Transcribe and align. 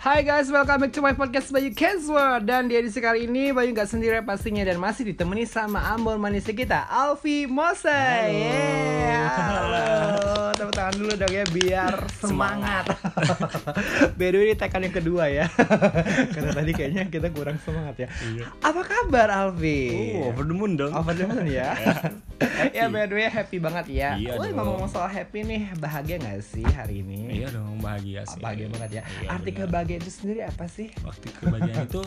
Hai 0.00 0.24
guys, 0.24 0.48
welcome 0.48 0.80
back 0.80 0.96
to 0.96 1.04
my 1.04 1.12
podcast 1.12 1.52
Bayu 1.52 1.76
Kensworth 1.76 2.48
Dan 2.48 2.72
di 2.72 2.74
edisi 2.80 3.04
kali 3.04 3.28
ini 3.28 3.52
Bayu 3.52 3.76
nggak 3.76 3.84
sendiri 3.84 4.24
pastinya 4.24 4.64
Dan 4.64 4.80
masih 4.80 5.12
ditemani 5.12 5.44
sama 5.44 5.92
Ambon 5.92 6.16
manisnya 6.16 6.56
kita 6.56 6.88
Alfi 6.88 7.44
Mose. 7.44 7.92
Yeah. 7.92 9.28
Halo 9.28 10.16
tangan 10.80 10.96
dulu 10.96 11.12
dong 11.12 11.28
ya 11.30 11.44
Biar 11.46 11.94
semangat, 12.24 12.84
By 14.18 14.32
the 14.32 14.38
way 14.40 14.46
ini 14.48 14.54
tekan 14.56 14.80
yang 14.80 14.96
kedua 14.96 15.28
ya 15.28 15.44
Karena 16.34 16.56
tadi 16.56 16.72
kayaknya 16.72 17.04
kita 17.06 17.28
kurang 17.28 17.60
semangat 17.60 18.00
ya 18.00 18.08
Iya. 18.24 18.48
Apa 18.64 18.80
kabar 18.80 19.28
Alfi? 19.28 20.16
Oh, 20.16 20.32
over 20.32 20.48
the 20.48 20.56
moon 20.56 20.80
dong. 20.80 20.96
Over 20.96 21.12
the 21.12 21.28
moon 21.28 21.44
ya 21.44 21.76
Ya 22.72 22.88
by 22.88 23.04
the 23.04 23.14
way 23.14 23.28
happy 23.28 23.60
banget 23.60 23.92
ya 23.92 24.16
Iya 24.16 24.40
Woi 24.40 24.56
ngomong-ngomong 24.56 24.88
soal 24.88 25.12
happy 25.12 25.44
nih 25.44 25.68
Bahagia 25.76 26.16
gak 26.16 26.40
sih 26.40 26.64
hari 26.64 27.04
ini? 27.04 27.44
Iya 27.44 27.52
dong, 27.52 27.76
bahagia 27.78 28.24
sih. 28.24 28.40
Bahagia 28.40 28.72
banget 28.72 28.90
ya 28.96 29.02
Iya, 29.20 29.28
Arti 29.28 29.50
benar. 29.52 29.68
kebahagiaan 29.68 30.00
itu 30.00 30.12
sendiri 30.12 30.40
apa 30.42 30.64
sih? 30.64 30.88
Waktu 31.04 31.26
kebahagiaan 31.36 31.84
itu 31.84 32.02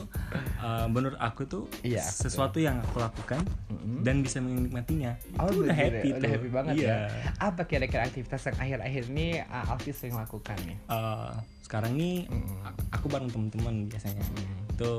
uh, 0.60 0.88
menurut 0.90 1.20
aku 1.22 1.46
tuh 1.46 1.64
Iya, 1.86 2.02
sesuatu 2.02 2.58
yang 2.58 2.82
aku 2.82 2.98
lakukan 2.98 3.46
Mm-mm. 3.84 4.02
dan 4.02 4.16
bisa 4.20 4.40
menikmatinya. 4.40 5.12
Oh, 5.36 5.46
itu 5.46 5.60
udah 5.62 5.76
happy 5.76 5.92
ya? 6.02 6.02
tuh. 6.10 6.18
Udah 6.18 6.30
happy 6.32 6.50
banget 6.50 6.74
iya. 6.78 6.88
ya. 6.88 6.98
Apa 7.38 7.62
kira-kira 7.64 8.02
aktivitas 8.02 8.42
yang 8.46 8.58
akhir-akhir 8.58 9.04
ini 9.08 9.28
uh, 9.42 9.70
Alfi 9.70 9.92
sering 9.92 10.16
lakukan 10.16 10.56
nih? 10.64 10.78
Uh, 10.88 11.36
sekarang 11.62 11.94
nih 11.94 12.26
Mm-mm. 12.26 12.64
a- 12.64 12.78
aku 12.92 13.06
bareng 13.08 13.28
teman-teman 13.28 13.86
biasanya. 13.86 14.24
Mm. 14.24 14.72
Itu 14.72 14.92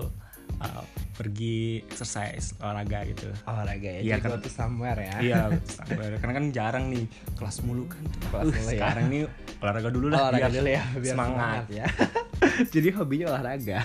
uh, 0.60 0.84
pergi 1.14 1.80
exercise 1.84 2.52
olahraga 2.58 3.06
gitu. 3.06 3.32
Olahraga 3.44 3.88
ya, 3.88 4.00
jadi 4.04 4.20
go 4.20 4.28
kan- 4.30 4.42
to 4.42 4.50
somewhere 4.50 4.98
ya. 4.98 5.16
Iya, 5.18 5.40
sampai- 5.76 6.18
karena 6.18 6.34
kan 6.34 6.46
jarang 6.50 6.84
nih 6.88 7.04
kelas 7.34 7.62
mulu 7.62 7.88
kan. 7.88 8.02
Kelas 8.28 8.44
Uh, 8.44 8.52
mulu 8.52 8.68
ya. 8.68 8.76
Sekarang 8.76 9.04
nih 9.08 9.22
olahraga 9.58 9.88
dulu 9.88 10.06
lah 10.08 10.18
olahraga 10.28 10.44
biar 10.44 10.52
dulu 10.52 10.68
ya, 10.68 10.82
biar 10.94 11.14
semangat. 11.16 11.64
ya. 11.72 11.86
jadi 12.74 12.88
hobinya 12.92 13.30
olahraga. 13.30 13.82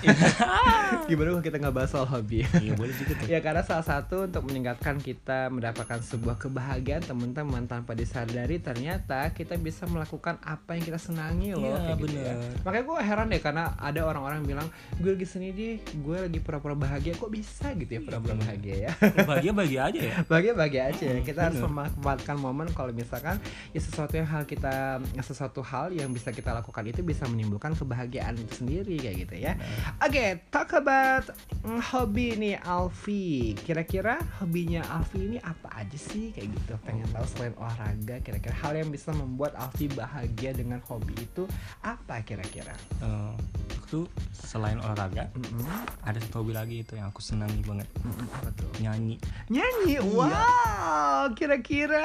Gimana 1.08 1.28
kalau 1.32 1.42
kita 1.42 1.56
nggak 1.58 1.74
bahas 1.74 1.90
soal 1.90 2.06
hobi? 2.06 2.42
Iya, 2.52 2.72
boleh 2.74 2.92
juga 2.92 3.12
tuh. 3.14 3.26
ya 3.26 3.38
karena 3.38 3.62
salah 3.62 3.82
satu 3.82 4.26
untuk 4.26 4.42
meningkatkan 4.44 4.98
kita 4.98 5.48
mendapatkan 5.48 6.00
sebuah 6.00 6.36
kebahagiaan 6.36 7.02
teman-teman 7.02 7.64
tanpa 7.64 7.92
disadari 7.92 8.58
ternyata 8.58 9.30
kita 9.30 9.54
bisa 9.54 9.86
melakukan 9.86 10.38
apa 10.40 10.74
yang 10.74 10.84
kita 10.84 10.98
senangi 10.98 11.52
loh 11.52 11.62
Iya, 11.62 11.78
kayak 11.80 11.98
gitu 12.00 12.16
ya. 12.16 12.32
bener. 12.32 12.36
makanya 12.60 12.84
gue 12.84 12.98
heran 13.00 13.26
deh 13.26 13.40
karena 13.40 13.64
ada 13.76 14.00
orang-orang 14.02 14.40
bilang 14.42 14.66
gue 14.96 15.10
lagi 15.10 15.26
seni 15.26 15.50
deh 15.50 15.74
gue 15.78 16.16
lagi 16.20 16.38
pura-pura 16.38 16.74
bahagia 16.74 17.12
kok 17.14 17.28
bisa 17.28 17.70
gitu 17.74 17.90
ya 17.90 18.00
pura-pura 18.00 18.34
bener. 18.34 18.44
bahagia 18.44 18.74
ya 18.80 18.90
Bahagia 19.28 19.52
bahagia 19.52 19.80
aja 19.84 20.00
ya. 20.00 20.14
bahagia 20.24 20.52
bahagia 20.52 20.82
aja 20.88 21.06
ya. 21.08 21.20
kita 21.22 21.40
harus 21.46 21.60
memanfaatkan 21.60 22.36
momen 22.36 22.68
kalau 22.70 22.90
misalkan 22.90 23.36
ya 23.70 23.80
sesuatu 23.80 24.14
yang 24.14 24.26
hal 24.26 24.42
kita 24.44 24.98
sesuatu 25.20 25.60
hal 25.60 25.90
yang 25.90 26.10
bisa 26.10 26.30
kita 26.30 26.50
lakukan 26.52 26.82
itu 26.84 27.00
bisa 27.00 27.24
menimbulkan 27.26 27.72
kebahagiaan 27.72 28.34
itu 28.36 28.59
sendiri 28.60 28.96
kayak 28.96 29.16
gitu 29.18 29.34
ya. 29.40 29.52
Oke 29.98 30.44
talk 30.48 30.70
about 30.72 31.24
mm, 31.64 31.80
hobi 31.82 32.36
nih 32.36 32.56
Alfi. 32.60 33.56
Kira-kira 33.56 34.20
hobinya 34.36 34.84
Alfi 34.86 35.18
ini 35.26 35.38
apa 35.40 35.72
aja 35.74 35.96
sih? 35.96 36.30
Kayak 36.30 36.52
gitu 36.54 36.72
pengen 36.84 37.08
tahu 37.08 37.24
selain 37.26 37.54
olahraga 37.56 38.20
kira-kira 38.20 38.52
hal 38.54 38.76
yang 38.76 38.88
bisa 38.88 39.10
membuat 39.10 39.56
Alfi 39.56 39.88
bahagia 39.88 40.52
dengan 40.52 40.84
hobi 40.84 41.16
itu 41.16 41.48
apa 41.80 42.20
kira-kira? 42.20 42.76
Eh, 43.00 43.32
aku 43.72 43.86
tuh 43.88 44.04
selain 44.30 44.76
olahraga 44.76 45.30
Mm-mm. 45.32 45.64
ada 46.02 46.18
satu 46.18 46.42
hobi 46.42 46.52
lagi 46.52 46.76
itu 46.80 46.94
yang 46.94 47.08
aku 47.08 47.18
senangi 47.18 47.62
banget. 47.62 47.88
Mm-mm, 47.98 48.26
apa 48.30 48.50
tuh? 48.52 48.68
Nyanyi. 48.78 49.16
Nyanyi, 49.48 49.96
Iya. 49.96 50.44
Wow, 50.80 51.24
kira-kira 51.36 52.04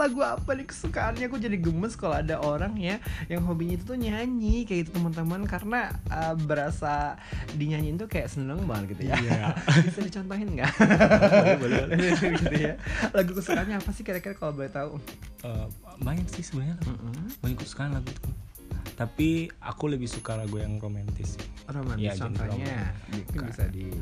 lagu 0.00 0.20
apa 0.24 0.56
nih 0.56 0.66
kesukaannya? 0.66 1.28
Aku 1.28 1.36
jadi 1.36 1.56
gemes 1.60 1.94
kalau 1.94 2.16
ada 2.16 2.40
orang 2.40 2.72
ya 2.80 2.96
yang 3.28 3.44
hobinya 3.44 3.76
itu 3.76 3.84
tuh 3.84 3.98
nyanyi 4.00 4.64
kayak 4.64 4.88
gitu 4.88 4.96
teman-teman 4.96 5.44
karena 5.44 5.92
uh, 6.08 6.32
berasa 6.34 7.20
dinyanyiin 7.54 8.00
tuh 8.00 8.08
kayak 8.08 8.32
seneng 8.32 8.64
banget 8.64 8.96
gitu 8.96 9.12
ya. 9.12 9.16
Iya. 9.20 9.42
Bisa 9.86 10.00
dicontohin 10.00 10.48
nggak? 10.56 10.72
boleh, 11.60 11.76
boleh. 11.92 11.96
gitu 12.40 12.56
ya. 12.56 12.74
Lagu 13.12 13.30
kesukaannya 13.36 13.76
apa 13.76 13.90
sih 13.92 14.02
kira-kira 14.02 14.32
kalau 14.32 14.56
boleh 14.56 14.72
tahu? 14.72 14.96
Eh, 15.44 15.66
banyak 16.00 16.26
sih 16.32 16.42
sebenarnya 16.42 16.80
Mm-mm. 16.88 17.40
banyak 17.44 17.58
kesukaan 17.60 17.92
lagu 17.92 18.08
itu 18.08 18.30
tapi 18.96 19.52
aku 19.60 19.92
lebih 19.92 20.08
suka 20.08 20.40
lagu 20.40 20.56
yang 20.56 20.80
romantis. 20.80 21.36
Romantis 21.68 22.16
genre 22.16 22.32
contohnya 22.32 22.96
mungkin 23.12 23.38
Bukan. 23.44 23.48
bisa 23.52 23.64
di 23.68 23.92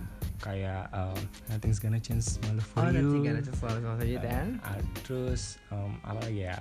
kayak 0.45 0.93
um, 0.93 1.17
Nothing's 1.49 1.81
Gonna 1.81 1.97
Change 1.97 2.37
My 2.45 2.53
Love 2.53 2.69
For 2.69 2.85
Oh, 2.85 2.93
You 2.93 3.25
gak 3.25 3.41
ada 3.41 3.43
sesuatu 3.43 3.81
saja 3.97 4.17
dan 4.21 4.47
Ah, 4.61 4.77
terus 5.01 5.57
um, 5.73 5.97
apa 6.05 6.21
lagi 6.21 6.45
ya 6.45 6.61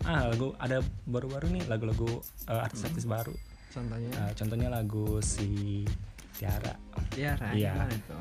ah 0.00 0.30
lagu 0.30 0.54
ada 0.56 0.78
baru-baru 1.04 1.52
nih 1.52 1.66
lagu-lagu 1.66 2.08
uh, 2.46 2.64
artis-artis 2.64 3.04
baru 3.04 3.36
contohnya 3.68 4.08
Uh, 4.16 4.32
contohnya 4.32 4.68
lagu 4.72 5.20
si 5.20 5.84
Tiara 6.32 6.70
Tiara 7.10 7.50
iya. 7.50 7.74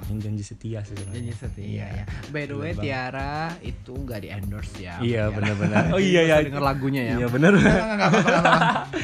yang 0.09 0.17
janji 0.17 0.41
setia 0.41 0.81
sih 0.81 0.97
sebenarnya. 0.97 1.21
Janji 1.21 1.33
setia 1.37 1.65
Iya. 1.69 1.87
ya. 2.01 2.05
By 2.33 2.43
the 2.49 2.57
way. 2.57 2.73
Tiara 2.73 3.33
itu 3.61 3.93
nggak 3.93 4.19
di 4.25 4.29
endorse 4.33 4.73
ya. 4.81 4.97
Iya, 4.97 5.29
benar-benar. 5.29 5.85
Oh, 5.93 6.01
iya, 6.01 6.25
iya. 6.25 6.35
Denger 6.41 6.65
lagunya 6.65 7.13
ya. 7.13 7.15
Iya, 7.21 7.27
benar. 7.29 7.53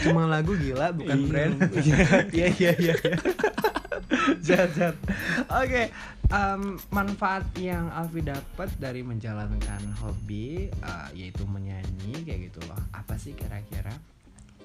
Cuma 0.02 0.26
lagu 0.26 0.58
gila, 0.58 0.90
bukan 0.98 1.14
Iya. 1.14 1.28
brand. 1.30 1.56
Iya 2.34 2.48
iya 2.58 2.72
iya. 2.74 2.96
Jat 4.46 4.70
jat. 4.74 4.96
Oke, 5.50 5.90
em, 6.28 6.62
manfaat 6.90 7.46
yang 7.58 7.90
Alfi 7.90 8.22
dapat 8.22 8.70
dari 8.78 9.02
menjalankan 9.02 9.82
hobi 10.00 10.68
eh, 10.70 11.08
yaitu 11.14 11.44
menyanyi 11.46 12.24
kayak 12.24 12.50
gitu 12.50 12.60
loh. 12.66 12.80
Apa 12.92 13.16
sih 13.16 13.34
kira-kira? 13.34 13.94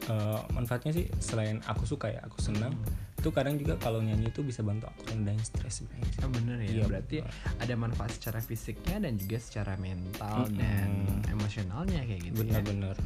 Uh, 0.08 0.40
manfaatnya 0.54 0.94
sih 0.94 1.04
selain 1.20 1.58
aku 1.68 1.84
suka 1.84 2.08
ya 2.08 2.22
aku 2.24 2.40
senang 2.40 2.70
itu 3.18 3.28
kadang 3.28 3.58
juga 3.58 3.76
kalau 3.76 3.98
nyanyi 3.98 4.30
itu 4.30 4.40
bisa 4.40 4.62
bantu 4.62 4.86
aku 4.88 5.10
rendahin 5.10 5.42
stres 5.42 5.82
sebenarnya 5.82 6.22
Oh, 6.22 6.30
bener 6.32 6.56
ya. 6.62 6.68
Iya, 6.70 6.84
Berarti 6.86 7.16
ada 7.58 7.74
manfaat 7.76 8.14
secara 8.14 8.38
fisiknya 8.40 9.04
dan 9.04 9.18
juga 9.18 9.36
secara 9.36 9.74
mental 9.76 10.48
Mm-mm. 10.48 10.56
dan 10.56 10.88
emosionalnya 11.28 12.00
kayak 12.06 12.30
gitu 12.30 12.40
ya. 12.40 12.62
benar-benar 12.62 12.96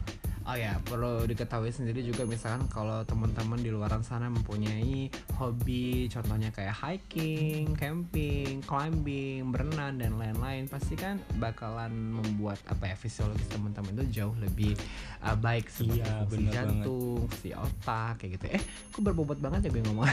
Oh 0.53 0.59
ya, 0.61 0.77
perlu 0.85 1.25
diketahui 1.25 1.73
sendiri 1.73 2.05
juga 2.05 2.29
misalkan 2.29 2.69
kalau 2.69 3.01
teman-teman 3.09 3.57
di 3.57 3.73
luar 3.73 3.89
sana 4.05 4.29
mempunyai 4.29 5.09
hobi 5.41 6.13
contohnya 6.13 6.53
kayak 6.53 6.77
hiking, 6.77 7.73
camping, 7.73 8.61
climbing, 8.61 9.49
berenang 9.49 9.97
dan 9.97 10.21
lain-lain, 10.21 10.69
pasti 10.69 10.93
kan 10.93 11.17
bakalan 11.41 11.89
membuat 11.89 12.61
apa 12.69 12.93
ya 12.93 12.97
fisiologis 13.01 13.49
teman-teman 13.49 13.97
itu 13.97 14.21
jauh 14.21 14.37
lebih 14.37 14.77
uh, 15.25 15.33
baik 15.41 15.73
seperti 15.73 16.05
Iya, 16.05 16.21
fungsi 16.21 16.37
bener 16.37 16.53
jantung, 16.53 17.25
fungsi 17.25 17.49
otak 17.57 18.13
kayak 18.21 18.31
gitu. 18.37 18.45
Eh, 18.53 18.63
kok 18.93 19.01
berbobot 19.01 19.41
banget 19.41 19.61
ya 19.65 19.71
gue 19.73 19.83
ngomong. 19.89 20.05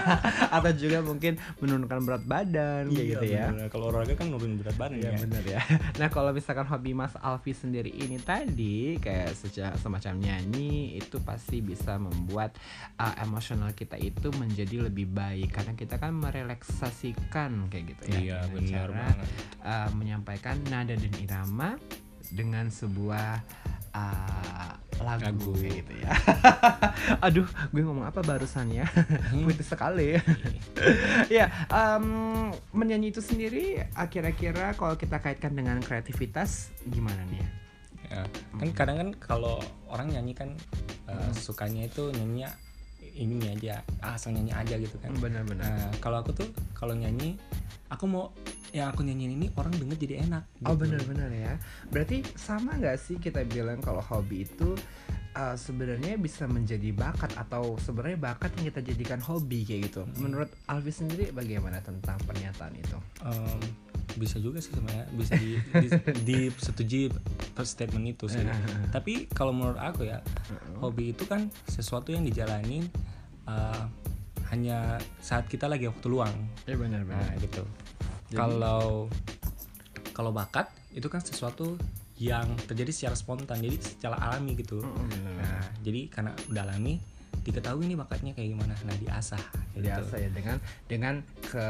Atau 0.56 0.72
juga 0.80 1.04
mungkin 1.04 1.36
menurunkan 1.60 2.00
berat 2.08 2.24
badan 2.24 2.88
kayak 2.88 3.20
gitu 3.20 3.26
ya. 3.28 3.52
bener. 3.52 3.68
kalau 3.68 3.92
olahraga 3.92 4.16
kan 4.16 4.32
nurunin 4.32 4.56
berat 4.56 4.80
badan 4.80 4.96
Iya 4.96 5.12
ya 5.12 5.20
benar 5.20 5.44
ya. 5.44 5.60
Nah 6.00 6.08
kalau 6.08 6.32
misalkan 6.32 6.64
hobi 6.64 6.96
Mas 6.96 7.12
Alfi 7.20 7.52
sendiri 7.52 7.92
ini 7.92 8.16
tadi 8.16 8.96
kayak 8.96 9.36
seca- 9.36 9.73
semacam 9.78 10.14
nyanyi 10.20 10.98
itu 10.98 11.20
pasti 11.22 11.60
bisa 11.60 11.96
membuat 12.00 12.56
uh, 12.98 13.14
emosional 13.22 13.72
kita 13.72 13.98
itu 14.00 14.30
menjadi 14.36 14.88
lebih 14.90 15.10
baik 15.10 15.54
karena 15.54 15.72
kita 15.74 15.98
kan 15.98 16.14
merelaksasikan 16.16 17.68
kayak 17.70 17.96
gitu 17.96 18.02
ya. 18.10 18.18
iya 18.18 18.38
benar 18.50 18.88
cara, 18.88 18.98
banget 18.98 19.28
uh, 19.62 19.90
menyampaikan 19.94 20.56
nada 20.70 20.94
dan 20.94 21.14
irama 21.20 21.76
dengan 22.32 22.72
sebuah 22.72 23.44
uh, 23.94 24.72
lagu, 25.02 25.26
Lagu. 25.26 25.50
kayak 25.58 25.74
gitu 25.84 25.92
ya. 26.02 26.10
Aduh, 27.26 27.46
gue 27.46 27.82
ngomong 27.82 28.06
apa 28.06 28.20
barusan 28.22 28.70
ya? 28.70 28.86
Puitis 29.44 29.66
sekali. 29.66 30.18
ya, 31.36 31.50
em, 31.70 32.06
menyanyi 32.74 33.10
itu 33.14 33.22
sendiri 33.22 33.82
kira-kira 34.10 34.74
kalau 34.78 34.94
kita 34.94 35.18
kaitkan 35.18 35.54
dengan 35.54 35.82
kreativitas 35.82 36.70
gimana 36.86 37.22
nih? 37.30 37.63
Ya, 38.14 38.22
kan 38.54 38.68
kadang 38.70 38.96
kan 39.02 39.08
kalau 39.18 39.58
orang 39.90 40.06
nyanyi 40.14 40.32
kan 40.32 40.54
uh, 41.06 41.18
Hmm. 41.18 41.34
sukanya 41.34 41.82
itu 41.84 42.14
nyanyinya 42.14 42.46
ini 43.14 43.46
aja 43.46 43.78
asal 44.02 44.30
nyanyi 44.30 44.50
aja 44.50 44.74
gitu 44.78 44.94
kan 44.98 45.10
Benar-benar. 45.18 45.66
Nah, 45.66 45.90
kalau 45.98 46.22
aku 46.22 46.30
tuh 46.30 46.46
kalau 46.72 46.94
nyanyi 46.94 47.34
aku 47.86 48.06
mau 48.06 48.30
yang 48.70 48.90
aku 48.90 49.02
nyanyiin 49.02 49.38
ini 49.38 49.46
orang 49.54 49.70
denger 49.70 49.98
jadi 49.98 50.14
enak 50.26 50.42
Oh 50.62 50.74
gitu. 50.74 50.86
benar-benar 50.86 51.30
ya. 51.30 51.54
Berarti 51.90 52.26
sama 52.34 52.74
nggak 52.74 52.98
sih 52.98 53.18
kita 53.18 53.46
bilang 53.46 53.78
kalau 53.78 54.02
hobi 54.02 54.42
itu 54.42 54.74
uh, 55.34 55.54
sebenarnya 55.54 56.18
bisa 56.18 56.50
menjadi 56.50 56.90
bakat 56.90 57.30
atau 57.38 57.78
sebenarnya 57.78 58.18
bakat 58.18 58.50
yang 58.58 58.74
kita 58.74 58.82
jadikan 58.82 59.22
hobi 59.22 59.62
kayak 59.62 59.90
gitu. 59.90 60.02
Menurut 60.18 60.50
Alfi 60.66 60.90
sendiri 60.90 61.30
bagaimana 61.30 61.78
tentang 61.86 62.18
pernyataan 62.26 62.74
itu? 62.74 62.98
Em, 63.22 63.62
bisa 64.14 64.38
juga 64.38 64.62
sih 64.62 64.70
sebenarnya 64.70 65.06
bisa 65.14 65.32
di, 65.36 65.58
di, 65.58 65.88
disetujui 66.28 67.10
per 67.54 67.64
statement 67.66 68.06
itu 68.14 68.26
sih. 68.30 68.44
Tapi 68.94 69.26
kalau 69.32 69.50
menurut 69.50 69.80
aku 69.80 70.06
ya 70.06 70.20
hobi 70.78 71.16
itu 71.16 71.24
kan 71.26 71.50
sesuatu 71.66 72.12
yang 72.14 72.22
dijalani 72.22 72.86
uh, 73.48 73.84
hanya 74.52 75.00
saat 75.18 75.48
kita 75.48 75.66
lagi 75.66 75.88
waktu 75.88 76.06
luang. 76.06 76.34
Ya 76.68 76.76
benar-benar. 76.78 77.24
nah 77.24 77.32
gitu. 77.40 77.64
Jadi- 78.30 78.38
kalau 78.38 79.08
kalau 80.14 80.30
bakat 80.30 80.70
itu 80.94 81.10
kan 81.10 81.18
sesuatu 81.18 81.74
yang 82.14 82.46
terjadi 82.70 82.94
secara 82.94 83.18
spontan 83.18 83.58
jadi 83.58 83.74
secara 83.82 84.16
alami 84.20 84.54
gitu. 84.54 84.78
Benar. 84.78 85.34
nah 85.42 85.62
jadi 85.82 86.06
karena 86.06 86.30
udah 86.46 86.62
alami 86.62 87.13
diketahui 87.44 87.84
nih 87.84 87.94
bakatnya 87.94 88.32
kayak 88.32 88.48
gimana 88.50 88.74
nah 88.80 88.96
diasah 88.96 89.42
gitu. 89.70 89.84
biasa 89.84 90.14
ya 90.16 90.28
dengan 90.30 90.56
dengan 90.84 91.14
ke 91.40 91.66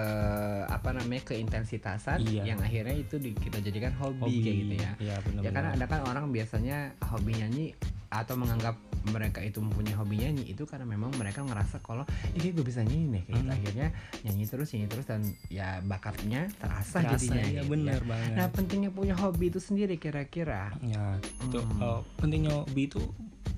apa 0.66 0.88
namanya 0.90 1.22
keintensitasan 1.24 2.18
Iya. 2.20 2.42
yang 2.46 2.58
akhirnya 2.58 2.94
itu 2.96 3.16
di- 3.16 3.34
kita 3.34 3.58
jadikan 3.58 3.92
hobi, 3.94 4.20
hobi 4.20 4.38
kayak 4.40 4.56
gitu 4.56 4.74
ya 4.76 4.90
iya 4.98 5.16
benar 5.20 5.42
ya 5.42 5.50
kan 5.50 5.64
ada 5.70 5.84
kan 5.84 6.00
orang 6.04 6.24
biasanya 6.30 6.76
hobi 7.04 7.32
nyanyi 7.34 7.66
atau 8.06 8.34
menganggap 8.34 8.78
mereka 9.04 9.42
itu 9.42 9.58
mempunyai 9.58 9.92
hobi 9.92 10.16
nyanyi 10.16 10.44
itu 10.46 10.62
karena 10.62 10.86
memang 10.86 11.10
mereka 11.12 11.42
ngerasa 11.42 11.76
kalau 11.80 12.06
ini 12.32 12.48
gue 12.48 12.62
bisa 12.62 12.80
nyanyi 12.80 13.06
nih 13.10 13.22
kayak 13.24 13.34
gitu. 13.34 13.42
Hmm. 13.44 13.56
akhirnya 13.58 13.86
nyanyi 14.22 14.44
terus 14.46 14.68
nyanyi 14.70 14.88
terus 14.88 15.04
dan 15.04 15.20
ya 15.48 15.68
bakatnya 15.82 16.40
terasa, 16.56 17.02
Terasa, 17.02 17.10
jadinya 17.18 17.42
iya 17.42 17.60
gitu 17.60 17.70
benar 17.74 17.98
ya. 17.98 18.06
banget 18.06 18.32
nah 18.32 18.46
pentingnya 18.48 18.90
punya 18.90 19.14
hobi 19.14 19.50
itu 19.50 19.58
sendiri 19.58 19.98
kira-kira 19.98 20.70
ya 20.80 21.18
itu 21.18 21.58
Hmm. 21.58 21.82
eh, 21.82 22.00
pentingnya 22.16 22.52
hobi 22.54 22.82
itu 22.86 23.02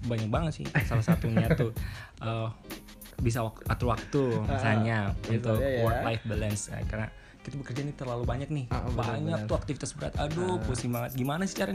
banyak 0.03 0.29
banget 0.29 0.53
sih 0.55 0.67
salah 0.85 1.03
satunya 1.03 1.49
tuh 1.51 1.73
eh, 2.21 2.49
bisa 3.17 3.41
wak- 3.41 3.65
atur 3.67 3.91
waktu 3.91 4.23
misalnya 4.43 5.17
untuk 5.25 5.57
misalnya 5.57 5.69
ya. 5.71 5.83
work 5.83 6.01
life 6.05 6.23
balance 6.23 6.63
ya, 6.69 6.81
karena 6.85 7.09
kita 7.39 7.57
bekerja 7.57 7.81
nih 7.81 7.95
terlalu 7.95 8.25
banyak 8.25 8.51
nih 8.51 8.67
Ah, 8.69 8.83
benar, 8.83 8.97
banyak 8.99 9.23
benar. 9.39 9.47
tuh 9.47 9.57
aktivitas 9.57 9.95
berat 9.95 10.13
aduh 10.17 10.59
Ah. 10.59 10.61
pusing 10.61 10.91
banget 10.91 11.15
gimana 11.15 11.43
sih 11.43 11.55
cara 11.55 11.71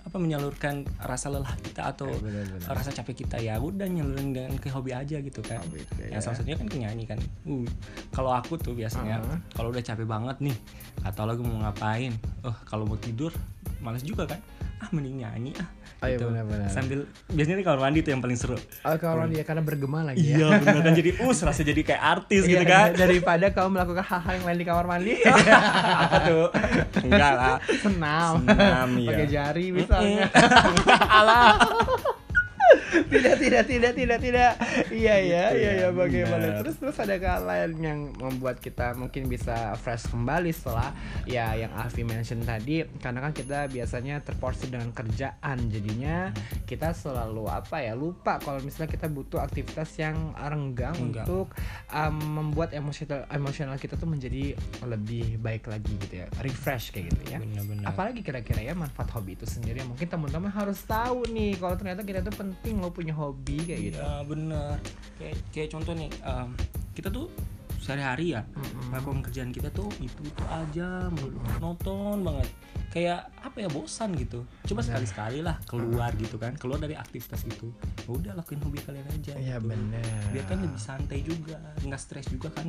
apa 0.00 0.16
menyalurkan 0.16 0.74
rasa 0.96 1.26
lelah 1.28 1.50
kita 1.58 1.90
atau 1.90 2.06
Eh, 2.06 2.16
benar-benar. 2.16 2.70
rasa 2.72 2.94
capek 2.94 3.14
kita 3.20 3.36
ya 3.36 3.58
udah 3.58 3.82
nyalurin 3.84 4.30
dengan 4.30 4.54
ke 4.56 4.70
hobi 4.70 4.92
aja 4.92 5.18
gitu 5.18 5.42
kan 5.42 5.58
Hobi 5.60 5.82
itu 5.82 5.92
yang 6.06 6.14
ya. 6.14 6.22
salah 6.22 6.38
satunya 6.38 6.54
kan 6.56 6.70
nyanyi 6.70 7.04
kan 7.04 7.18
uh, 7.18 7.66
kalau 8.08 8.30
aku 8.30 8.54
tuh 8.56 8.72
biasanya 8.72 9.18
Ah. 9.20 9.42
kalau 9.50 9.68
udah 9.68 9.82
capek 9.82 10.06
banget 10.06 10.38
nih 10.40 10.56
atau 11.02 11.26
lagi 11.26 11.42
mau 11.42 11.58
ngapain 11.60 12.14
oh 12.40 12.54
kalau 12.62 12.86
mau 12.86 12.96
tidur 12.96 13.34
males 13.78 14.00
juga 14.00 14.24
kan 14.24 14.38
ah 14.82 14.90
mending 14.90 15.22
nyanyi 15.22 15.54
ah. 15.56 15.68
Oh, 16.02 16.10
iya, 16.10 16.18
Gitu. 16.18 16.26
benar-benar. 16.26 16.66
sambil 16.66 16.98
biasanya 17.30 17.56
di 17.56 17.64
kamar 17.64 17.78
mandi 17.80 18.02
tuh 18.02 18.10
yang 18.10 18.18
paling 18.18 18.34
seru. 18.34 18.58
Oh 18.82 18.96
kalau 18.98 19.22
dia 19.24 19.46
karena 19.46 19.62
bergema 19.62 20.02
lagi 20.02 20.18
ya. 20.18 20.34
Iya 20.34 20.46
bener 20.58 20.82
kan 20.82 20.92
jadi 20.98 21.10
uh 21.14 21.30
serasa 21.30 21.62
jadi 21.62 21.78
kayak 21.80 22.02
artis 22.02 22.42
Iya, 22.42 22.50
gitu 22.52 22.64
kan? 22.66 22.88
daripada 22.92 23.46
kamu 23.48 23.68
melakukan 23.72 24.02
hal-hal 24.02 24.32
yang 24.34 24.44
lain 24.44 24.58
di 24.58 24.66
kamar 24.66 24.84
mandi. 24.84 25.14
Apa 26.02 26.16
tuh? 26.26 26.46
Enggak 27.00 27.32
lah. 27.32 27.56
Senam. 27.78 28.34
Senam, 28.42 28.88
iya. 28.98 29.08
pakai 29.08 29.26
jari 29.30 29.66
misalnya 29.70 30.26
tidak 33.08 33.36
tidak 33.38 33.64
tidak 33.64 33.92
tidak 33.94 34.18
tidak. 34.20 34.52
Iya 34.88 35.14
ya 35.16 35.44
Gitu 35.48 35.58
iya 35.58 35.70
ya, 35.72 35.80
ya 35.80 35.88
bagaimana? 35.90 36.44
benar. 36.44 36.60
terus 36.60 36.76
terus 36.76 36.96
ada 36.96 37.14
hal 37.14 37.42
lain 37.42 37.70
yang 37.78 37.98
membuat 38.14 38.58
kita 38.58 38.92
mungkin 38.92 39.26
bisa 39.26 39.72
fresh 39.76 40.08
kembali 40.08 40.50
setelah 40.50 40.92
ya 41.24 41.52
yang 41.54 41.72
Alfi 41.72 42.02
mention 42.02 42.42
tadi. 42.42 42.84
Karena 42.98 43.20
kan 43.20 43.32
kita 43.32 43.66
biasanya 43.66 44.20
terporsi 44.20 44.68
dengan 44.68 44.90
kerjaan. 44.90 45.58
Jadinya 45.66 46.30
Hmm. 46.32 46.64
kita 46.64 46.92
selalu 46.92 47.46
apa 47.46 47.80
ya 47.80 47.92
lupa 47.92 48.36
kalau 48.36 48.60
misalnya 48.60 48.90
kita 48.90 49.06
butuh 49.06 49.40
aktivitas 49.40 49.88
yang 49.96 50.32
renggang 50.34 50.92
Renggang. 50.92 51.24
untuk 51.24 51.52
um, 51.88 52.14
membuat 52.14 52.72
emosional 52.72 53.24
emosional 53.28 53.76
kita 53.76 53.94
tuh 53.94 54.06
menjadi 54.06 54.54
lebih 54.82 55.38
baik 55.38 55.66
lagi 55.66 55.94
gitu 55.98 56.14
ya. 56.18 56.26
Refresh 56.38 56.90
kayak 56.90 57.10
gitu 57.10 57.22
ya. 57.28 57.38
Bener-bener 57.38 57.84
apalagi 57.84 58.20
kira-kira 58.20 58.60
ya 58.60 58.74
manfaat 58.74 59.08
hobi 59.10 59.34
itu 59.34 59.44
sendiri 59.44 59.80
mungkin 59.82 60.04
teman-teman 60.04 60.48
harus 60.48 60.80
tahu 60.82 61.24
nih 61.28 61.56
kalau 61.56 61.74
ternyata 61.74 62.02
kita 62.02 62.20
tuh 62.20 62.34
penting 62.34 62.81
lo 62.82 62.90
punya 62.90 63.14
hobi 63.14 63.62
kayak 63.62 63.80
gitu 63.88 63.98
Iya 63.98 64.26
bener 64.26 64.74
kayak 65.16 65.36
kayak 65.54 65.68
contoh 65.70 65.94
nih 65.94 66.10
em, 66.20 66.48
kita 66.92 67.08
tuh 67.08 67.30
sehari-hari 67.78 68.34
ya 68.34 68.42
Mm-mm. 68.52 68.90
melakukan 68.90 69.20
kerjaan 69.22 69.50
kita 69.50 69.70
tuh 69.70 69.86
itu 69.98 70.22
itu 70.22 70.42
aja 70.46 71.06
mulu. 71.08 71.38
nonton 71.58 72.22
banget 72.22 72.48
kayak 72.92 73.32
apa 73.40 73.56
ya 73.58 73.68
bosan 73.68 74.12
gitu 74.14 74.44
coba 74.68 74.78
Benar. 74.78 75.00
sekali-sekali 75.00 75.40
lah 75.40 75.56
keluar 75.64 76.12
gitu 76.14 76.36
kan 76.36 76.52
keluar 76.54 76.76
dari 76.76 76.94
aktivitas 76.94 77.42
itu 77.44 77.72
Ya 78.02 78.10
udah 78.10 78.32
lakuin 78.34 78.58
hobi 78.60 78.82
kalian 78.82 79.06
aja 79.08 79.32
Iya 79.34 79.56
gitu. 79.56 79.70
benar. 79.70 80.22
biar 80.30 80.44
kan 80.44 80.58
lebih 80.60 80.76
santai 80.76 81.18
juga 81.22 81.56
nggak 81.80 82.00
stres 82.00 82.26
juga 82.28 82.52
kan 82.52 82.68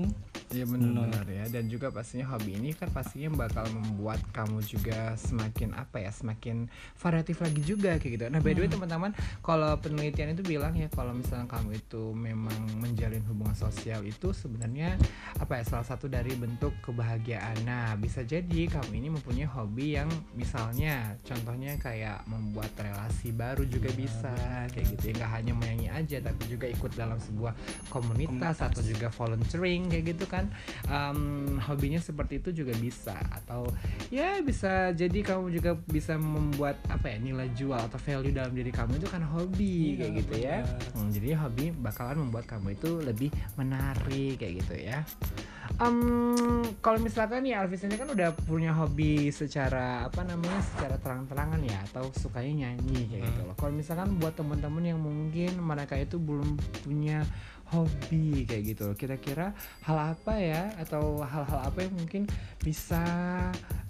Iya 0.50 0.64
benar-benar 0.64 1.26
ya 1.26 1.46
dan 1.50 1.66
juga 1.66 1.90
pastinya 1.90 2.30
hobi 2.30 2.56
ini 2.56 2.72
kan 2.72 2.88
pastinya 2.88 3.34
bakal 3.36 3.66
membuat 3.68 4.22
kamu 4.32 4.62
juga 4.62 5.18
semakin 5.18 5.74
apa 5.74 5.98
ya 6.00 6.14
semakin 6.14 6.70
variatif 6.96 7.42
lagi 7.42 7.60
juga 7.60 7.98
kayak 7.98 8.12
gitu. 8.14 8.26
Nah 8.30 8.38
by 8.38 8.54
the 8.54 8.62
way 8.62 8.70
teman-teman 8.70 9.12
kalau 9.42 9.74
penelitian 9.76 10.38
itu 10.38 10.46
bilang 10.46 10.78
ya 10.78 10.86
kalau 10.88 11.10
misalnya 11.12 11.50
kamu 11.50 11.76
itu 11.76 12.14
memang 12.14 12.54
menjalin 12.78 13.26
hubungan 13.26 13.58
sosial 13.58 14.06
itu 14.06 14.30
sebenarnya 14.30 14.94
apa 15.42 15.58
ya 15.58 15.64
salah 15.66 15.84
satu 15.84 16.06
dari 16.06 16.38
bentuk 16.38 16.70
kebahagiaan. 16.86 17.66
Nah 17.66 17.98
bisa 17.98 18.22
jadi 18.22 18.70
kamu 18.70 18.94
ini 18.94 19.10
mempunyai 19.10 19.50
hobi 19.50 19.98
yang 19.98 20.13
misalnya 20.34 21.16
contohnya 21.22 21.78
kayak 21.78 22.26
membuat 22.26 22.74
relasi 22.76 23.32
baru 23.32 23.64
juga 23.66 23.90
Iya, 23.90 24.00
bisa 24.00 24.34
kayak 24.72 24.88
gitu 24.98 25.04
ya. 25.10 25.14
Nggak 25.20 25.32
hanya 25.32 25.54
menyanyi 25.54 25.88
aja 25.88 26.18
tapi 26.20 26.44
juga 26.48 26.66
ikut 26.66 26.92
dalam 26.94 27.20
sebuah 27.20 27.54
komunitas, 27.88 28.58
Komunitas. 28.58 28.58
atau 28.64 28.82
juga 28.82 29.08
volunteering 29.10 29.82
kayak 29.88 30.06
gitu 30.16 30.26
kan. 30.26 30.46
Um, 30.88 31.58
hobinya 31.60 32.00
seperti 32.00 32.40
itu 32.40 32.64
juga 32.64 32.74
bisa. 32.76 33.14
Atau 33.30 33.70
ya 34.10 34.40
bisa 34.42 34.92
jadi 34.92 35.20
kamu 35.22 35.54
juga 35.54 35.78
bisa 35.86 36.18
membuat 36.18 36.80
apa 36.88 37.12
ya 37.12 37.18
nilai 37.20 37.52
jual 37.54 37.78
atau 37.78 38.00
value 38.00 38.34
dalam 38.34 38.52
diri 38.52 38.72
kamu 38.72 38.98
itu 38.98 39.08
kan 39.08 39.22
hobi 39.24 39.94
Iya, 39.94 39.98
kayak 40.00 40.14
gitu 40.26 40.36
ya. 40.40 40.58
Hmm, 40.96 41.10
jadi 41.12 41.30
hobi 41.38 41.66
bakalan 41.72 42.18
membuat 42.24 42.46
kamu 42.48 42.74
itu 42.74 42.90
lebih 43.00 43.30
menarik 43.56 44.38
kayak 44.38 44.54
gitu 44.64 44.76
ya. 44.80 45.04
Em, 45.80 46.04
kalau 46.84 47.00
misalkan 47.00 47.48
ya 47.48 47.64
Alvis 47.64 47.82
ini 47.84 47.96
kan 47.96 48.06
udah 48.06 48.36
punya 48.46 48.76
hobi 48.76 49.32
secara 49.32 50.03
apa 50.04 50.22
namanya 50.22 50.60
secara 50.62 50.96
terang-terangan 50.98 51.62
ya 51.62 51.80
atau 51.92 52.12
sukanya 52.12 52.68
nyanyi 52.68 53.08
kayak 53.08 53.24
gitu 53.24 53.42
Hmm. 53.42 53.48
loh. 53.52 53.56
Kalau 53.56 53.72
misalkan 53.72 54.10
buat 54.18 54.34
teman-teman 54.34 54.84
yang 54.84 55.00
mungkin 55.00 55.52
mereka 55.60 55.96
itu 55.96 56.20
belum 56.20 56.56
punya 56.82 57.24
hobi 57.70 58.46
kayak 58.46 58.64
gitu 58.70 58.82
loh. 58.86 58.96
Kira-kira 58.96 59.56
hal 59.82 59.98
apa 60.14 60.34
ya 60.38 60.70
atau 60.78 61.24
hal-hal 61.24 61.60
apa 61.64 61.80
yang 61.82 61.94
mungkin 61.96 62.28
bisa 62.60 63.02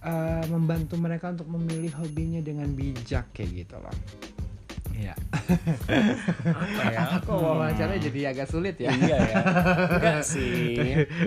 eh, 0.04 0.46
membantu 0.48 1.00
mereka 1.00 1.32
untuk 1.32 1.48
memilih 1.48 1.96
hobinya 1.96 2.40
dengan 2.40 2.68
bijak 2.70 3.32
kayak 3.32 3.64
gitu 3.64 3.80
loh. 3.80 3.96
Iya. 4.94 5.14
apa 6.46 6.84
ya? 6.88 7.02
Kok 7.20 7.34
wawancara 7.34 7.98
jadi 7.98 8.32
agak 8.32 8.48
sulit 8.48 8.78
ya? 8.78 8.94
iya 8.94 9.18
ya. 9.20 9.38
Enggak 9.90 10.22
sih. 10.34 10.78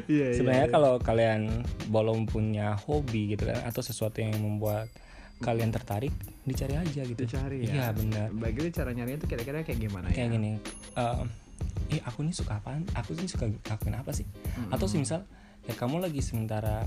Iya, 0.06 0.26
sebenarnya 0.32 0.68
kalau 0.70 0.98
kalian 0.98 1.66
belum 1.86 2.24
punya 2.24 2.78
hobi 2.80 3.34
gitu 3.34 3.44
kan 3.44 3.60
atau 3.64 3.82
sesuatu 3.82 4.18
yang 4.18 4.34
membuat 4.36 4.88
kalian 5.36 5.68
tertarik 5.68 6.14
dicari 6.42 6.74
aja 6.74 7.02
gitu. 7.04 7.18
Dicari 7.18 7.66
ya. 7.66 7.72
iya 7.74 7.86
benar 7.92 8.32
Bagi 8.32 8.58
lu 8.58 8.70
cara 8.70 8.88
nyarinya 8.90 9.20
tuh 9.20 9.28
kira-kira 9.28 9.60
kayak 9.60 9.76
gimana 9.78 10.08
kayak 10.08 10.30
ya? 10.30 10.32
gini 10.32 10.50
eh 10.96 11.20
eh 11.92 12.00
aku 12.02 12.24
nih 12.24 12.32
suka 12.32 12.56
apaan? 12.56 12.88
Aku 12.94 13.12
nih 13.12 13.28
suka 13.28 13.44
ngelakuin 13.46 13.94
apa 13.94 14.10
sih? 14.10 14.24
Atau 14.72 14.88
sih 14.88 14.96
misal 14.96 15.28
ya 15.66 15.74
kamu 15.74 15.98
lagi 15.98 16.22
sementara 16.22 16.86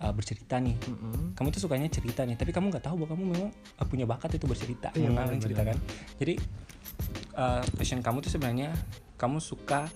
uh, 0.00 0.12
bercerita 0.16 0.56
nih. 0.56 0.76
Mm-mm. 0.80 1.36
kamu 1.36 1.48
tuh 1.52 1.60
sukanya 1.68 1.88
cerita 1.92 2.24
nih 2.24 2.36
tapi 2.40 2.50
kamu 2.50 2.72
nggak 2.72 2.84
tahu 2.88 3.04
bahwa 3.04 3.08
kamu 3.14 3.22
memang 3.36 3.50
uh, 3.52 3.86
punya 3.86 4.08
bakat 4.08 4.36
itu 4.40 4.48
bercerita. 4.48 4.88
Iya, 4.96 5.12
benar, 5.12 5.36
cerita 5.36 5.62
kan? 5.62 5.76
Jadi 6.16 6.34
uh, 7.36 7.62
passion 7.76 8.00
kamu 8.00 8.24
tuh 8.24 8.30
sebenarnya 8.32 8.72
kamu 9.14 9.38
suka 9.38 9.86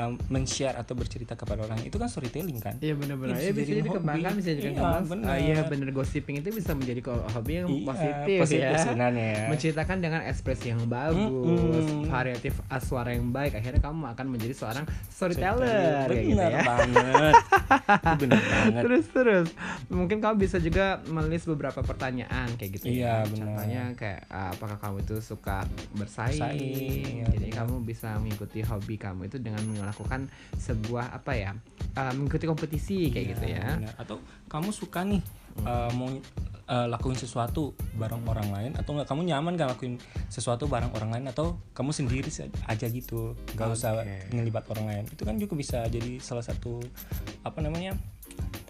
um, 0.00 0.12
men-share 0.26 0.74
atau 0.74 0.92
bercerita 0.92 1.34
kepada 1.34 1.62
orang 1.62 1.78
itu 1.80 1.94
kan 1.94 2.06
storytelling 2.06 2.56
kan 2.56 2.74
Iya 2.78 2.94
benar-benar. 2.94 3.36
Iya, 3.36 3.42
Ya, 3.42 3.50
bisa 3.50 3.60
bisa 3.60 3.70
jadi 3.70 3.80
dikembangkan, 3.84 4.32
bisa 4.34 4.50
jadi 4.50 4.68
Iya, 4.70 5.00
benar. 5.02 5.26
Ah, 5.26 5.38
iya 5.38 5.58
bener 5.62 5.88
gossiping 5.90 6.36
itu 6.36 6.48
bisa 6.50 6.72
menjadi 6.72 7.00
hobi 7.30 7.52
yang 7.54 7.68
Iya, 7.68 7.84
positif, 7.84 8.38
positif 8.40 8.64
ya. 8.66 8.80
sebenarnya 8.80 9.26
ya 9.30 9.44
Menceritakan 9.48 9.96
dengan 9.98 10.20
ekspresi 10.24 10.66
yang 10.68 10.82
bagus, 10.86 11.20
Mm-mm. 11.84 12.06
variatif 12.06 12.52
ah, 12.66 12.80
suara 12.80 13.12
yang 13.12 13.28
baik, 13.28 13.54
akhirnya 13.54 13.78
kamu 13.78 14.08
akan 14.08 14.26
menjadi 14.28 14.54
seorang 14.56 14.84
storyteller 15.10 16.08
gitu 16.08 16.32
bener 16.32 16.50
ya. 16.50 16.62
banget 16.62 17.34
itu 17.90 18.14
bener 18.18 18.40
banget 18.40 18.82
terus 18.84 19.04
terus 19.10 19.48
mungkin 19.86 20.18
kamu 20.18 20.36
bisa 20.38 20.56
juga 20.58 20.86
menulis 21.06 21.44
beberapa 21.44 21.80
pertanyaan 21.80 22.48
kayak 22.54 22.70
gitu 22.72 22.86
ya 22.88 22.90
Iya, 22.90 23.14
benar. 23.26 23.36
contohnya 23.36 23.82
kayak 23.94 24.20
ah, 24.26 24.48
apakah 24.50 24.76
kamu 24.78 24.96
itu 25.02 25.16
suka 25.20 25.64
bersaing, 25.92 26.40
Bersaing, 26.40 27.14
ya, 27.18 27.26
jadi 27.28 27.46
benar. 27.46 27.58
kamu 27.58 27.74
bisa 27.82 28.08
mengikuti 28.16 28.60
hobi 28.60 28.94
kamu 28.96 29.20
itu 29.26 29.36
dengan 29.36 29.60
melakukan 29.90 30.30
sebuah 30.54 31.10
apa 31.10 31.32
ya 31.34 31.50
ah, 31.98 32.14
mengikuti 32.14 32.46
kompetisi 32.46 33.10
kayak 33.10 33.26
Iya, 33.26 33.32
gitu 33.34 33.44
ya. 33.50 33.66
atau 33.98 34.16
kamu 34.46 34.70
suka 34.70 35.02
nih 35.02 35.18
uh, 35.66 35.90
mau 35.92 36.08
uh, 36.70 36.86
lakuin 36.86 37.18
sesuatu 37.18 37.74
bareng 37.98 38.22
orang 38.24 38.48
lain 38.54 38.72
atau 38.78 38.94
nggak 38.94 39.08
kamu 39.10 39.20
nyaman 39.26 39.58
gak 39.58 39.74
lakuin 39.74 39.98
sesuatu 40.30 40.70
bareng 40.70 40.94
orang 40.94 41.10
lain 41.18 41.26
atau 41.28 41.58
kamu 41.74 41.90
sendiri 41.90 42.30
aja 42.70 42.86
gitu 42.86 43.34
nggak 43.58 43.68
usah 43.74 43.98
Oke. 43.98 44.30
ngelibat 44.30 44.64
orang 44.70 44.86
lain. 44.86 45.04
Itu 45.10 45.26
kan 45.26 45.36
juga 45.36 45.58
bisa 45.58 45.84
jadi 45.90 46.22
salah 46.22 46.46
satu 46.46 46.78
apa 47.42 47.58
namanya 47.58 47.98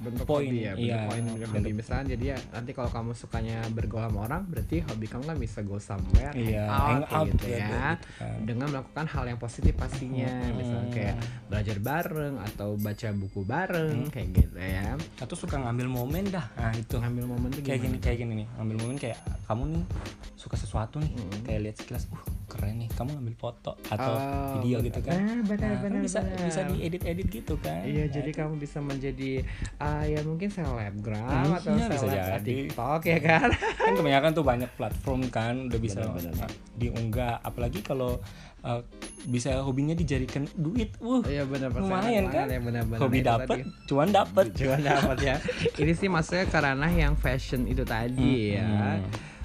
bentuk 0.00 0.24
Poin, 0.24 0.42
hobi 0.42 0.58
ya 0.60 0.72
bentuk 0.72 0.86
iya, 0.86 0.96
poin 1.04 1.22
bentuk 1.22 1.38
bentuk- 1.44 1.60
hobi 1.60 1.70
misalnya 1.72 2.06
jadi 2.12 2.24
ya 2.26 2.38
nanti 2.50 2.70
kalau 2.70 2.88
kamu 2.88 3.10
sukanya 3.12 3.58
bergaul 3.68 4.02
sama 4.02 4.18
orang 4.22 4.42
berarti 4.44 4.76
hobi 4.82 5.06
kamu 5.06 5.22
kan 5.24 5.36
bisa 5.36 5.58
go 5.60 5.76
somewhere 5.76 6.32
Iya, 6.32 6.64
hang 6.64 6.72
out, 6.72 6.80
hang 6.80 7.00
kayak 7.02 7.12
out 7.12 7.26
gitu 7.28 7.44
ya, 7.44 7.52
ya 7.52 7.60
gitu 7.60 7.76
kan. 7.76 7.96
dengan 8.40 8.66
melakukan 8.70 9.06
hal 9.06 9.24
yang 9.26 9.38
positif 9.38 9.72
pastinya. 9.74 10.30
Hmm. 10.30 10.54
misalnya 10.54 10.88
kayak 10.90 11.14
belajar 11.46 11.76
bareng 11.78 12.34
atau 12.42 12.68
baca 12.74 13.08
buku 13.12 13.40
bareng 13.42 13.96
Hmm. 14.00 14.10
kayak 14.10 14.28
gitu 14.32 14.56
ya. 14.56 14.88
Atau 15.18 15.36
suka 15.36 15.56
ngambil 15.56 15.86
momen 15.86 16.24
dah. 16.26 16.46
Nah 16.54 16.72
itu. 16.72 16.96
Ngambil 16.96 17.24
momen 17.26 17.48
tuh 17.50 17.60
kayak 17.60 17.80
gini 17.80 17.96
kayak 17.98 18.18
gini 18.18 18.32
nih. 18.42 18.48
Ngambil 18.56 18.76
momen 18.78 18.96
kayak 18.96 19.18
kamu 19.44 19.62
nih 19.70 19.84
suka 20.34 20.56
sesuatu 20.56 20.96
nih. 20.96 21.12
Mm. 21.12 21.40
kayak 21.42 21.60
lihat 21.62 21.76
sekilas 21.76 22.04
uh 22.08 22.22
keren 22.50 22.74
nih 22.76 22.90
kamu 22.90 23.14
ngambil 23.14 23.36
foto 23.36 23.72
atau 23.84 24.12
Oh, 24.12 24.58
video 24.58 24.82
gitu 24.82 24.98
kan 24.98 25.14
benar, 25.14 25.38
benar, 25.46 25.68
Nah, 25.68 25.78
kan 25.78 25.84
benar, 25.86 26.02
bisa 26.02 26.18
benar. 26.20 26.44
bisa 26.44 26.60
diedit 26.66 27.02
edit 27.04 27.26
gitu 27.30 27.54
kan 27.56 27.80
Iya, 27.80 28.04
Nah, 28.04 28.12
jadi 28.12 28.28
itu- 28.28 28.36
kamu 28.36 28.52
bisa 28.56 28.78
menjadi 28.80 29.30
ah, 29.78 30.02
ya 30.02 30.20
mungkin 30.20 30.48
selebgram 30.48 31.24
Hmm, 31.46 31.54
atau 31.54 31.70
iya, 31.70 31.86
bisa 31.86 31.94
seleb 31.96 32.18
jadi. 32.36 32.50
TikTok 32.66 33.00
ya 33.04 33.18
kan? 33.20 33.48
kan 33.80 33.92
kebanyakan 33.94 34.30
tuh 34.32 34.44
banyak 34.44 34.70
platform 34.74 35.20
kan 35.28 35.54
udah 35.64 35.78
bisa 35.78 36.02
Benar, 36.02 36.12
benar. 36.12 36.34
uh, 36.42 36.52
diunggah 36.74 37.34
apalagi 37.40 37.80
kalau 37.80 38.18
uh, 38.62 38.80
bisa 39.22 39.52
hobinya 39.60 39.92
dijadikan 39.92 40.48
duit 40.54 40.96
uh 40.98 41.20
Iya 41.22 41.44
benar 41.44 41.70
lumayan 41.70 42.26
kan 42.26 42.44
ya 42.46 42.58
benar-benar 42.58 42.98
hobi 42.98 43.20
Itu 43.20 43.28
dapet 43.28 43.56
tadi. 43.58 43.62
cuan 43.86 44.08
dapet 44.10 44.46
Cuman 44.58 44.80
dapat 44.82 45.16
ya. 45.20 45.36
Ini 45.76 45.92
sih 45.92 46.08
maksudnya 46.08 46.44
karena 46.46 46.88
yang 46.88 47.14
fashion 47.14 47.64
itu 47.64 47.84
tadi 47.84 48.56
ya. 48.56 48.96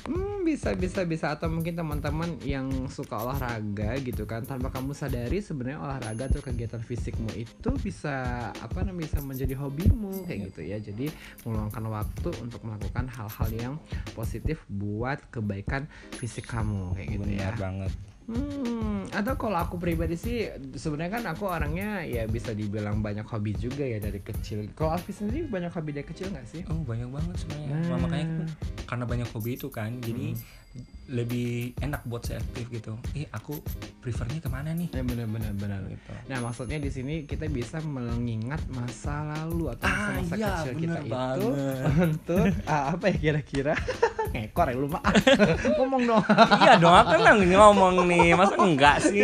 Hmm. 0.01 0.34
Bisa 0.45 0.77
bisa 0.77 1.01
bisa 1.03 1.33
atau 1.33 1.49
mungkin 1.49 1.73
teman-teman 1.73 2.37
yang 2.45 2.69
suka 2.85 3.17
olahraga 3.17 3.97
gitu 4.05 4.29
kan 4.29 4.45
tanpa 4.45 4.69
kamu 4.69 4.93
sadari 4.93 5.41
sebenarnya 5.41 5.81
olahraga 5.81 6.29
atau 6.29 6.39
kegiatan 6.45 6.79
fisikmu 6.85 7.33
itu 7.33 7.69
bisa 7.81 8.49
apa 8.53 8.85
namanya 8.85 9.09
bisa 9.09 9.19
menjadi 9.25 9.57
hobimu 9.57 10.29
kayak 10.29 10.53
gitu 10.53 10.61
ya. 10.61 10.77
Jadi 10.77 11.09
meluangkan 11.43 11.83
waktu 11.89 12.29
untuk 12.45 12.61
melakukan 12.61 13.09
hal-hal 13.09 13.49
yang 13.57 13.73
positif 14.13 14.61
buat 14.69 15.17
kebaikan 15.33 15.89
fisik 16.13 16.45
kamu 16.45 16.93
kayak 16.93 17.09
gitu 17.17 17.27
ya. 17.33 17.49
benar 17.49 17.57
banget 17.57 18.14
Hmm, 18.25 19.05
atau 19.07 19.33
kalau 19.35 19.57
aku 19.59 19.75
pribadi 19.75 20.13
sih 20.13 20.43
sebenarnya 20.71 21.13
kan 21.13 21.23
aku 21.27 21.45
orangnya 21.45 22.01
ya 22.01 22.25
bisa 22.25 22.51
dibilang 22.51 22.99
banyak 22.99 23.21
hobi 23.23 23.53
juga 23.53 23.81
ya 23.81 23.97
dari 23.97 24.17
kecil. 24.17 24.65
Kalau 24.71 24.91
Alfi 24.91 25.11
sendiri 25.11 25.45
banyak 25.45 25.69
hobi 25.69 25.91
dari 25.91 26.03
kecil 26.03 26.29
nggak 26.29 26.47
sih? 26.47 26.61
oh 26.65 26.81
banyak 26.81 27.05
banget 27.07 27.35
sebenarnya 27.37 27.69
Nah. 27.71 27.85
Nah, 27.85 27.99
makanya 27.99 28.25
kan, 28.25 28.45
karena 28.85 29.05
banyak 29.05 29.29
hobi 29.29 29.51
itu 29.53 29.67
kan 29.69 29.91
jadi 29.99 30.33
Hmm. 30.35 30.83
lebih 31.07 31.49
enak 31.79 32.03
buat 32.03 32.19
saya 32.21 32.41
aktif 32.41 32.67
gitu 32.67 32.99
eh 33.13 33.23
aku 33.29 33.55
prefernya 34.01 34.41
ke 34.41 34.49
mana 34.49 34.73
nih 34.73 34.91
Ya 34.91 35.05
benar 35.05 35.23
benar 35.25 35.53
benar. 35.53 35.79
gitu 35.85 36.11
Nah 36.27 36.41
maksudnya 36.41 36.75
di 36.77 36.89
sini 36.89 37.23
kita 37.23 37.47
bisa 37.47 37.79
mengingat 37.79 38.59
masa 38.67 39.23
lalu 39.23 39.71
atau 39.71 39.85
Ah, 39.85 40.19
masa-masa 40.19 40.35
iya, 40.35 40.51
kecil 40.59 40.73
kita 40.75 40.99
bener 40.99 40.99
itu 40.99 41.13
banget. 41.47 41.55
untuk 42.03 42.45
ah, 42.65 42.83
apa 42.91 43.05
ya 43.07 43.15
kira-kira 43.15 43.73
ngekor 44.37 44.67
ya 44.67 44.75
lu 44.75 44.87
mah 44.87 45.01
ngomong 45.77 46.01
dong. 46.05 46.23
iya 46.59 46.73
dong 46.75 46.91
aku 46.93 47.15
kan 47.17 47.35
ngomong 47.39 47.93
nih 48.05 48.31
masa 48.31 48.55
enggak 48.57 48.95
sih 48.99 49.23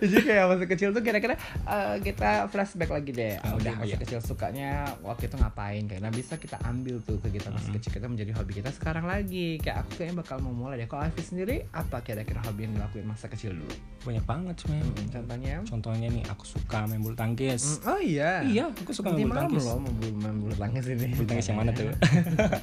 Jadi 0.00 0.16
kayak 0.22 0.44
masa 0.46 0.64
kecil 0.66 0.88
tuh 0.90 1.00
kira-kira 1.00 1.34
eh, 1.64 1.94
kita 2.00 2.46
flashback 2.46 2.90
lagi 2.90 3.10
deh. 3.10 3.34
Ah, 3.38 3.54
Udah 3.54 3.72
masa 3.76 3.88
iya. 3.88 3.98
kecil 3.98 4.18
sukanya 4.20 4.70
waktu 5.00 5.26
itu 5.26 5.36
ngapain 5.36 5.84
kayak. 5.84 6.00
Nah 6.00 6.10
bisa 6.10 6.36
kita 6.36 6.56
ambil 6.62 7.00
tuh 7.00 7.18
kegiatan 7.18 7.50
masa 7.50 7.70
kecil 7.70 7.90
kita 7.90 8.06
menjadi 8.06 8.32
hobi 8.32 8.52
kita 8.56 8.70
sekarang 8.70 9.04
lagi. 9.04 9.58
Kayak 9.58 9.84
aku 9.84 9.90
kayaknya 9.96 10.16
bakal 10.18 10.36
mau 10.40 10.52
mulai 10.52 10.76
deh. 10.76 10.86
Kalau 10.86 11.02
Alfi 11.02 11.20
sendiri 11.20 11.66
apa 11.70 12.00
kira-kira 12.00 12.40
hobi 12.42 12.64
yang 12.64 12.74
dilakuin 12.74 13.04
masa 13.04 13.26
kecil 13.26 13.52
dulu? 13.52 13.74
banyak 14.00 14.24
banget 14.24 14.56
sebenarnya 14.56 14.88
Hmm, 14.88 15.08
contohnya? 15.12 15.54
contohnya 15.62 16.08
nih 16.08 16.24
aku 16.24 16.44
suka 16.48 16.88
main 16.88 16.98
bulu 16.98 17.12
tangkis 17.12 17.62
Hmm, 17.76 17.90
oh 17.90 18.00
iya. 18.00 18.40
iya 18.40 18.64
aku 18.66 18.90
suka 18.90 19.12
Nanti 19.12 19.20
main 19.20 19.28
bulu 19.28 19.36
tangkis 19.36 19.64
loh 19.66 19.76
main 20.16 20.36
bulu 20.40 20.54
tangkis 20.56 20.84
ini. 20.88 21.06
bulu 21.12 21.26
tangkis 21.26 21.46
yang 21.46 21.58
mana 21.60 21.70
tuh 21.70 21.92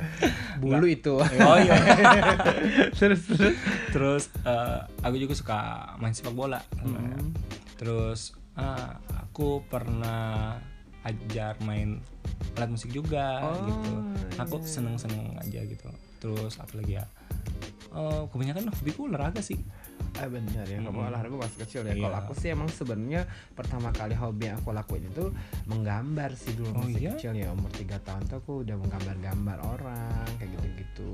Bulu 0.58 0.86
itu. 0.88 1.14
oh 1.48 1.58
iya 1.58 1.76
terus 2.98 3.22
terus. 3.26 3.56
terus 3.90 4.24
eh, 4.42 4.80
aku 5.00 5.16
juga 5.18 5.34
suka 5.34 5.60
main 5.98 6.12
sepak 6.12 6.32
bola 6.32 6.60
Hmm. 6.78 7.34
terus 7.76 8.32
eh, 8.54 8.92
aku 9.14 9.62
pernah 9.64 10.58
ajar 11.04 11.56
main 11.62 12.02
alat 12.54 12.68
musik 12.68 12.90
juga 12.90 13.40
Oh, 13.40 13.64
gitu 13.64 13.92
aku 14.38 14.56
iya. 14.58 14.68
seneng 14.68 14.96
seneng 14.96 15.38
aja 15.38 15.62
gitu 15.62 15.88
terus 16.18 16.58
apa 16.58 16.74
lagi 16.76 16.98
ya 16.98 17.06
Eh, 17.88 18.24
kebanyakan 18.30 18.70
hobiku 18.70 19.08
olahraga 19.08 19.40
sih 19.40 19.58
Ah 20.16 20.26
benar 20.26 20.64
ya, 20.64 20.80
Mm-mm. 20.80 20.98
olahraga 20.98 21.36
pas 21.38 21.54
kecil 21.54 21.84
ya. 21.84 21.94
Iya. 21.94 22.04
Kalau 22.08 22.18
aku 22.18 22.34
sih 22.34 22.50
emang 22.50 22.70
sebenarnya 22.70 23.22
pertama 23.52 23.92
kali 23.92 24.16
hobi 24.16 24.48
yang 24.48 24.58
aku 24.58 24.72
lakuin 24.72 25.06
itu 25.06 25.30
menggambar 25.66 26.32
sih 26.34 26.56
dulu 26.56 26.72
Oh, 26.72 26.82
masih 26.82 26.98
iya? 27.00 27.12
kecil 27.14 27.32
ya 27.34 27.48
umur 27.52 27.70
3 27.70 28.00
tahun 28.02 28.22
tuh 28.26 28.38
aku 28.38 28.54
udah 28.64 28.76
menggambar-gambar 28.78 29.58
orang 29.62 30.26
kayak 30.38 30.50
gitu-gitu. 30.56 31.14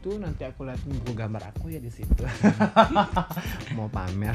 Tuh 0.00 0.16
nanti 0.18 0.42
aku 0.42 0.64
lihat 0.64 0.80
buku 0.82 1.10
gambar 1.12 1.42
aku 1.48 1.70
ya 1.70 1.80
di 1.80 1.88
situ. 1.88 2.24
Mau 3.76 3.88
pamer. 3.88 4.34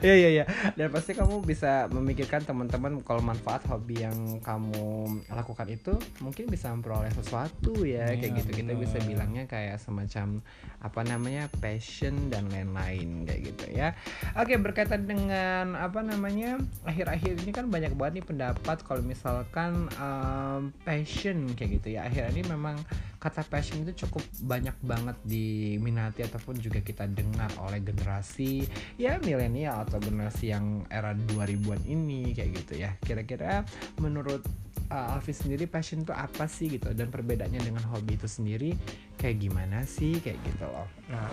Iya 0.00 0.14
iya 0.14 0.28
iya. 0.32 0.44
Dan 0.74 0.90
pasti 0.90 1.12
kamu 1.12 1.42
bisa 1.42 1.86
memikirkan 1.90 2.42
teman-teman 2.42 3.02
kalau 3.02 3.20
manfaat 3.20 3.62
hobi 3.66 4.02
yang 4.02 4.16
kamu 4.40 5.06
lakukan 5.28 5.68
itu 5.68 5.92
mungkin 6.20 6.46
bisa 6.46 6.70
memperoleh 6.70 7.10
sesuatu 7.12 7.82
ya 7.82 8.06
kayak 8.08 8.22
Iya, 8.22 8.38
gitu. 8.42 8.50
Kita 8.54 8.72
bisa 8.74 8.96
bilangnya 9.02 9.44
kayak 9.46 9.78
semacam 9.78 10.40
apa 10.78 11.00
namanya 11.02 11.48
passion 11.58 12.30
dan 12.30 12.46
lain-lain 12.48 13.05
kayak 13.26 13.40
gitu 13.52 13.66
ya. 13.74 13.92
Oke 14.38 14.56
berkaitan 14.58 15.06
dengan 15.06 15.74
apa 15.78 16.00
namanya 16.02 16.58
akhir-akhir 16.84 17.42
ini 17.44 17.52
kan 17.52 17.66
banyak 17.68 17.92
banget 17.94 18.22
nih 18.22 18.26
pendapat 18.26 18.78
kalau 18.84 19.02
misalkan 19.02 19.86
um, 19.98 20.70
passion 20.82 21.50
kayak 21.54 21.82
gitu 21.82 21.98
ya. 21.98 22.06
Akhir 22.08 22.30
ini 22.32 22.42
memang 22.46 22.78
kata 23.16 23.42
passion 23.48 23.82
itu 23.82 24.06
cukup 24.06 24.22
banyak 24.46 24.76
banget 24.84 25.16
diminati 25.26 26.22
ataupun 26.22 26.60
juga 26.60 26.78
kita 26.84 27.08
dengar 27.10 27.50
oleh 27.58 27.82
generasi 27.82 28.62
ya 29.00 29.18
milenial 29.18 29.82
atau 29.88 29.98
generasi 29.98 30.52
yang 30.54 30.84
era 30.92 31.16
2000-an 31.16 31.82
ini 31.88 32.36
kayak 32.36 32.50
gitu 32.64 32.74
ya. 32.80 32.94
Kira-kira 33.02 33.66
menurut 33.98 34.44
uh, 34.90 35.18
sendiri 35.26 35.66
passion 35.66 36.02
itu 36.06 36.14
apa 36.14 36.46
sih 36.46 36.70
gitu 36.78 36.92
dan 36.94 37.10
perbedaannya 37.10 37.60
dengan 37.62 37.84
hobi 37.90 38.14
itu 38.14 38.28
sendiri 38.30 38.70
kayak 39.16 39.36
gimana 39.40 39.82
sih 39.82 40.20
kayak 40.20 40.36
gitu 40.42 40.64
loh. 40.64 40.86
Nah, 41.08 41.26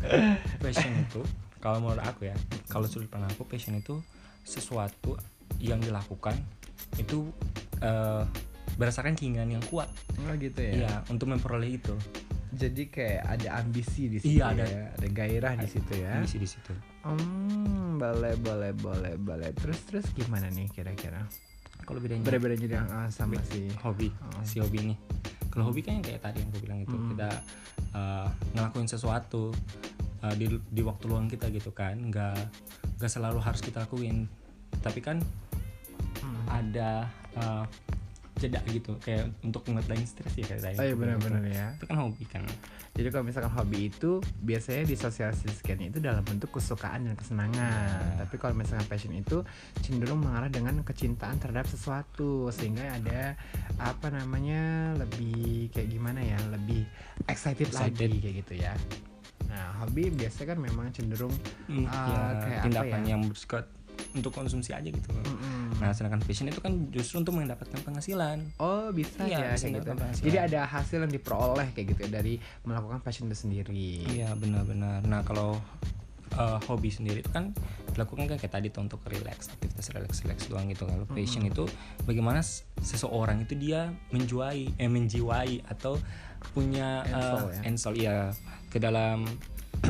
passion 0.62 0.92
itu 0.96 1.22
kalau 1.58 1.80
menurut 1.80 2.02
aku 2.02 2.26
ya, 2.26 2.36
kalau 2.66 2.86
sudut 2.86 3.06
pandang 3.06 3.30
aku 3.30 3.44
passion 3.44 3.74
itu 3.74 3.98
sesuatu 4.42 5.18
yang 5.58 5.78
dilakukan 5.78 6.38
itu 6.96 7.26
eh, 7.80 8.22
berdasarkan 8.76 9.14
keinginan 9.14 9.50
yang 9.50 9.64
kuat. 9.66 9.88
Oh 10.20 10.34
gitu 10.36 10.60
ya. 10.60 10.72
Iya, 10.84 10.94
untuk 11.08 11.28
memperoleh 11.28 11.76
itu. 11.76 11.94
Jadi 12.56 12.88
kayak 12.88 13.22
ada 13.26 13.48
ambisi 13.58 14.06
di 14.06 14.16
situ 14.16 14.38
Iya, 14.38 14.54
ada. 14.54 14.64
ya, 14.64 14.82
ada 14.94 15.08
gairah 15.10 15.52
di 15.58 15.68
situ 15.68 15.92
ya. 15.92 16.16
Ambisi 16.16 16.38
di 16.38 16.48
situ. 16.48 16.72
Hmm, 17.02 17.98
boleh 17.98 18.38
boleh 18.38 18.70
boleh 18.72 19.14
boleh. 19.18 19.50
Terus 19.52 19.78
terus 19.84 20.06
gimana 20.14 20.48
nih 20.48 20.70
kira-kira? 20.70 21.26
Kalau 21.84 22.00
bedanya 22.00 22.24
Beda-beda 22.24 22.54
jadi 22.56 22.74
ah, 22.80 23.08
sama 23.10 23.36
sih. 23.44 23.68
hobi, 23.82 24.08
Oh. 24.08 24.42
si 24.42 24.58
hobi 24.58 24.78
ini. 24.82 24.94
Kalau 25.56 25.72
hobi 25.72 25.80
kan 25.80 26.04
kayak 26.04 26.20
tadi 26.20 26.44
yang 26.44 26.52
gue 26.52 26.60
bilang 26.60 26.84
itu 26.84 26.92
Hmm. 26.92 27.16
kita 27.16 27.30
eh, 27.96 28.28
ngelakuin 28.52 28.84
sesuatu 28.84 29.56
eh, 30.20 30.34
di 30.36 30.52
di 30.68 30.82
waktu 30.84 31.08
luang 31.08 31.32
kita 31.32 31.48
gitu 31.48 31.72
kan, 31.72 31.96
nggak 31.96 32.36
nggak 33.00 33.08
selalu 33.08 33.40
harus 33.40 33.64
kita 33.64 33.88
lakuin. 33.88 34.28
Tapi 34.84 35.00
kan 35.00 35.16
Hmm. 36.20 36.44
ada 36.44 37.08
eh, 37.32 37.64
jeda 38.36 38.60
gitu 38.68 38.92
kayak 39.00 39.32
untuk 39.40 39.64
ngedalain 39.64 40.04
stres 40.04 40.36
ya 40.36 40.44
kayak 40.44 40.60
tadi. 40.62 40.76
Oh 40.76 40.84
iya 40.84 40.94
benar-benar 40.94 41.42
ya. 41.44 41.66
Itu 41.74 41.84
kan 41.84 41.96
hobi 41.98 42.24
kan. 42.28 42.44
Jadi 42.92 43.08
kalau 43.08 43.24
misalkan 43.24 43.52
hobi 43.52 43.88
itu 43.88 44.10
biasanya 44.40 44.84
disosialisasikan 44.84 45.78
itu 45.82 45.98
dalam 45.98 46.20
bentuk 46.20 46.52
kesukaan 46.52 47.04
dan 47.04 47.14
kesenangan. 47.14 47.56
Iya. 47.56 48.24
Tapi 48.24 48.34
kalau 48.36 48.54
misalkan 48.54 48.84
passion 48.86 49.12
itu 49.12 49.40
cenderung 49.80 50.20
mengarah 50.20 50.48
dengan 50.48 50.80
kecintaan 50.80 51.36
terhadap 51.36 51.64
sesuatu 51.64 52.48
sehingga 52.50 52.84
ada 52.92 53.36
apa 53.76 54.08
namanya 54.08 54.92
lebih 54.96 55.68
kayak 55.70 55.88
gimana 55.88 56.20
ya, 56.20 56.36
lebih 56.48 56.84
excited, 57.26 57.68
Excited. 57.68 58.08
lagi 58.08 58.18
kayak 58.20 58.36
gitu 58.44 58.54
ya. 58.60 58.72
Nah, 59.46 59.80
hobi 59.80 60.10
biasanya 60.10 60.52
kan 60.52 60.58
memang 60.58 60.86
cenderung 60.90 61.32
Hmm, 61.68 61.86
Ah, 61.86 62.04
ya, 62.04 62.20
kayak 62.40 62.58
apa 62.58 62.64
tindakan 62.68 63.00
ya? 63.00 63.08
yang 63.08 63.22
bersifat 63.24 63.64
untuk 64.12 64.32
konsumsi 64.32 64.72
aja 64.72 64.88
gitu. 64.88 65.08
mm-mm. 65.12 65.76
Nah, 65.76 65.92
sedangkan 65.92 66.24
passion 66.24 66.48
itu 66.48 66.60
kan 66.64 66.88
justru 66.88 67.20
untuk 67.20 67.36
mendapatkan 67.36 67.76
penghasilan. 67.84 68.40
Oh 68.56 68.88
bisa 68.88 69.20
Iya, 69.22 69.38
ya 69.38 69.48
bisa 69.52 69.68
kayak 69.68 69.84
gitu. 69.84 69.90
Jadi 70.32 70.36
ada 70.40 70.60
hasil 70.64 70.98
yang 71.04 71.12
diperoleh 71.12 71.68
kayak 71.76 71.86
gitu 71.92 72.00
ya 72.08 72.10
dari 72.16 72.40
melakukan 72.64 73.04
passion 73.04 73.28
itu 73.28 73.36
sendiri. 73.44 74.04
Iya, 74.08 74.32
benar-benar. 74.34 75.04
Nah, 75.04 75.20
kalau 75.20 75.60
eh, 76.32 76.58
hobi 76.64 76.88
sendiri 76.88 77.20
itu 77.20 77.28
kan 77.28 77.52
dilakukan 77.92 78.24
kan 78.28 78.36
kayak 78.36 78.52
tadi 78.56 78.68
tuh 78.68 78.84
untuk 78.84 79.00
relax, 79.08 79.48
aktivitas 79.52 79.92
relax-relax 79.92 80.48
doang 80.48 80.68
gitu. 80.68 80.88
Kalau 80.88 81.04
passion 81.08 81.44
itu 81.44 81.64
bagaimana 82.04 82.40
seseorang 82.80 83.44
itu 83.44 83.56
dia 83.56 83.92
menjuai 84.12 84.76
eh 84.76 84.88
menjiwai 84.90 85.64
atau 85.68 85.96
punya 86.52 87.04
eh, 87.04 87.12
Ensol 87.12 87.48
ya. 87.48 87.60
ensol 87.64 87.94
ya 87.96 88.16
ke 88.68 88.78
dalam 88.78 89.24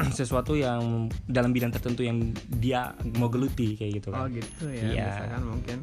sesuatu 0.18 0.52
yang 0.52 0.82
dalam 1.24 1.50
bidang 1.50 1.70
tertentu 1.70 2.00
yang 2.00 2.20
dia 2.48 2.92
mau 3.16 3.26
geluti 3.26 3.74
kayak 3.74 3.92
gitu 3.96 4.08
Oh 4.10 4.24
kan. 4.24 4.32
gitu 4.32 4.64
ya. 4.68 4.82
Iya. 4.86 5.06
Misalkan 5.08 5.42
mungkin 5.44 5.78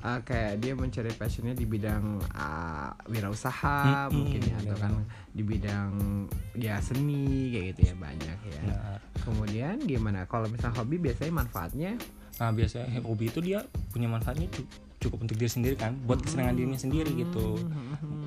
uh, 0.00 0.20
kayak 0.20 0.52
dia 0.58 0.72
mencari 0.72 1.12
passionnya 1.12 1.52
di 1.52 1.64
bidang 1.64 2.04
uh, 2.30 2.90
wirausaha 3.06 4.08
Mm-mm, 4.08 4.12
mungkin 4.12 4.40
ya 4.42 4.56
atau 4.60 4.76
kan 4.76 4.92
di 5.30 5.42
bidang 5.42 5.90
ya 6.54 6.78
seni 6.78 7.50
kayak 7.50 7.64
gitu 7.74 7.80
ya 7.90 7.94
banyak 7.96 8.38
ya. 8.44 8.60
Nah, 8.66 8.98
Kemudian 9.20 9.80
gimana? 9.80 10.24
Kalau 10.24 10.46
misalnya 10.46 10.76
hobi 10.76 10.96
biasanya 10.98 11.32
manfaatnya 11.34 11.92
Nah 12.34 12.50
biasanya 12.50 12.98
hobi 13.00 13.30
itu 13.30 13.38
dia 13.38 13.62
punya 13.88 14.10
manfaatnya 14.10 14.50
cu- 14.50 14.66
cukup 15.04 15.18
untuk 15.22 15.36
diri 15.36 15.46
sendiri 15.46 15.76
kan, 15.76 15.92
buat 16.00 16.18
kesenangan 16.18 16.54
dirinya 16.54 16.80
sendiri 16.80 17.12
gitu. 17.14 17.60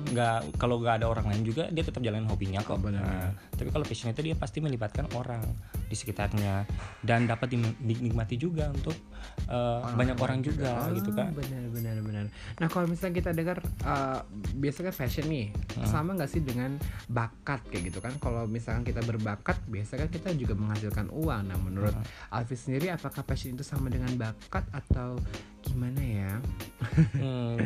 Nggak 0.08 0.56
kalau 0.56 0.78
nggak 0.78 1.02
ada 1.02 1.06
orang 1.06 1.26
lain 1.28 1.42
juga 1.42 1.66
dia 1.68 1.82
tetap 1.82 2.00
jalanin 2.00 2.24
hobinya 2.26 2.62
Oh, 2.64 2.74
kok. 2.74 2.78
benar. 2.80 3.02
Nah, 3.02 3.28
tapi 3.52 3.68
kalau 3.68 3.84
passion 3.84 4.08
itu 4.08 4.22
dia 4.22 4.34
pasti 4.34 4.58
melibatkan 4.58 5.10
orang 5.12 5.42
di 5.88 5.96
sekitarnya. 5.96 6.68
Dan 7.00 7.24
dapat 7.24 7.56
dinikmati 7.80 8.36
juga 8.36 8.68
untuk 8.68 8.94
uh, 9.48 9.88
banyak 9.96 10.20
orang 10.20 10.44
juga, 10.44 10.92
gitu 10.92 11.10
kan 11.16 11.32
benar 11.32 11.64
benar 11.72 11.96
benar. 12.04 12.24
Nah 12.60 12.68
kalau 12.68 12.86
misalnya 12.86 13.24
kita 13.24 13.30
dengar 13.32 13.58
uh, 13.82 14.20
biasanya 14.54 14.92
fashion 14.92 15.26
nih 15.26 15.50
Hmm. 15.78 15.86
sama 15.86 16.10
nggak 16.18 16.26
sih 16.26 16.42
dengan 16.42 16.74
bakat 17.06 17.62
kayak 17.70 17.94
gitu 17.94 18.02
kan? 18.02 18.10
Kalau 18.18 18.50
misalkan 18.50 18.82
kita 18.82 18.98
berbakat 19.00 19.62
biasanya 19.70 20.06
kan 20.06 20.10
kita 20.10 20.28
juga 20.34 20.58
menghasilkan 20.58 21.06
uang. 21.08 21.42
Nah 21.48 21.58
menurut 21.58 21.94
Hmm. 21.94 22.34
Alfi 22.34 22.58
sendiri 22.58 22.90
apakah 22.90 23.22
fashion 23.22 23.54
itu 23.54 23.62
sama 23.62 23.86
dengan 23.86 24.10
bakat 24.18 24.66
atau 24.74 25.16
gimana 25.62 26.02
ya? 26.02 26.32
Hmm, 27.14 27.62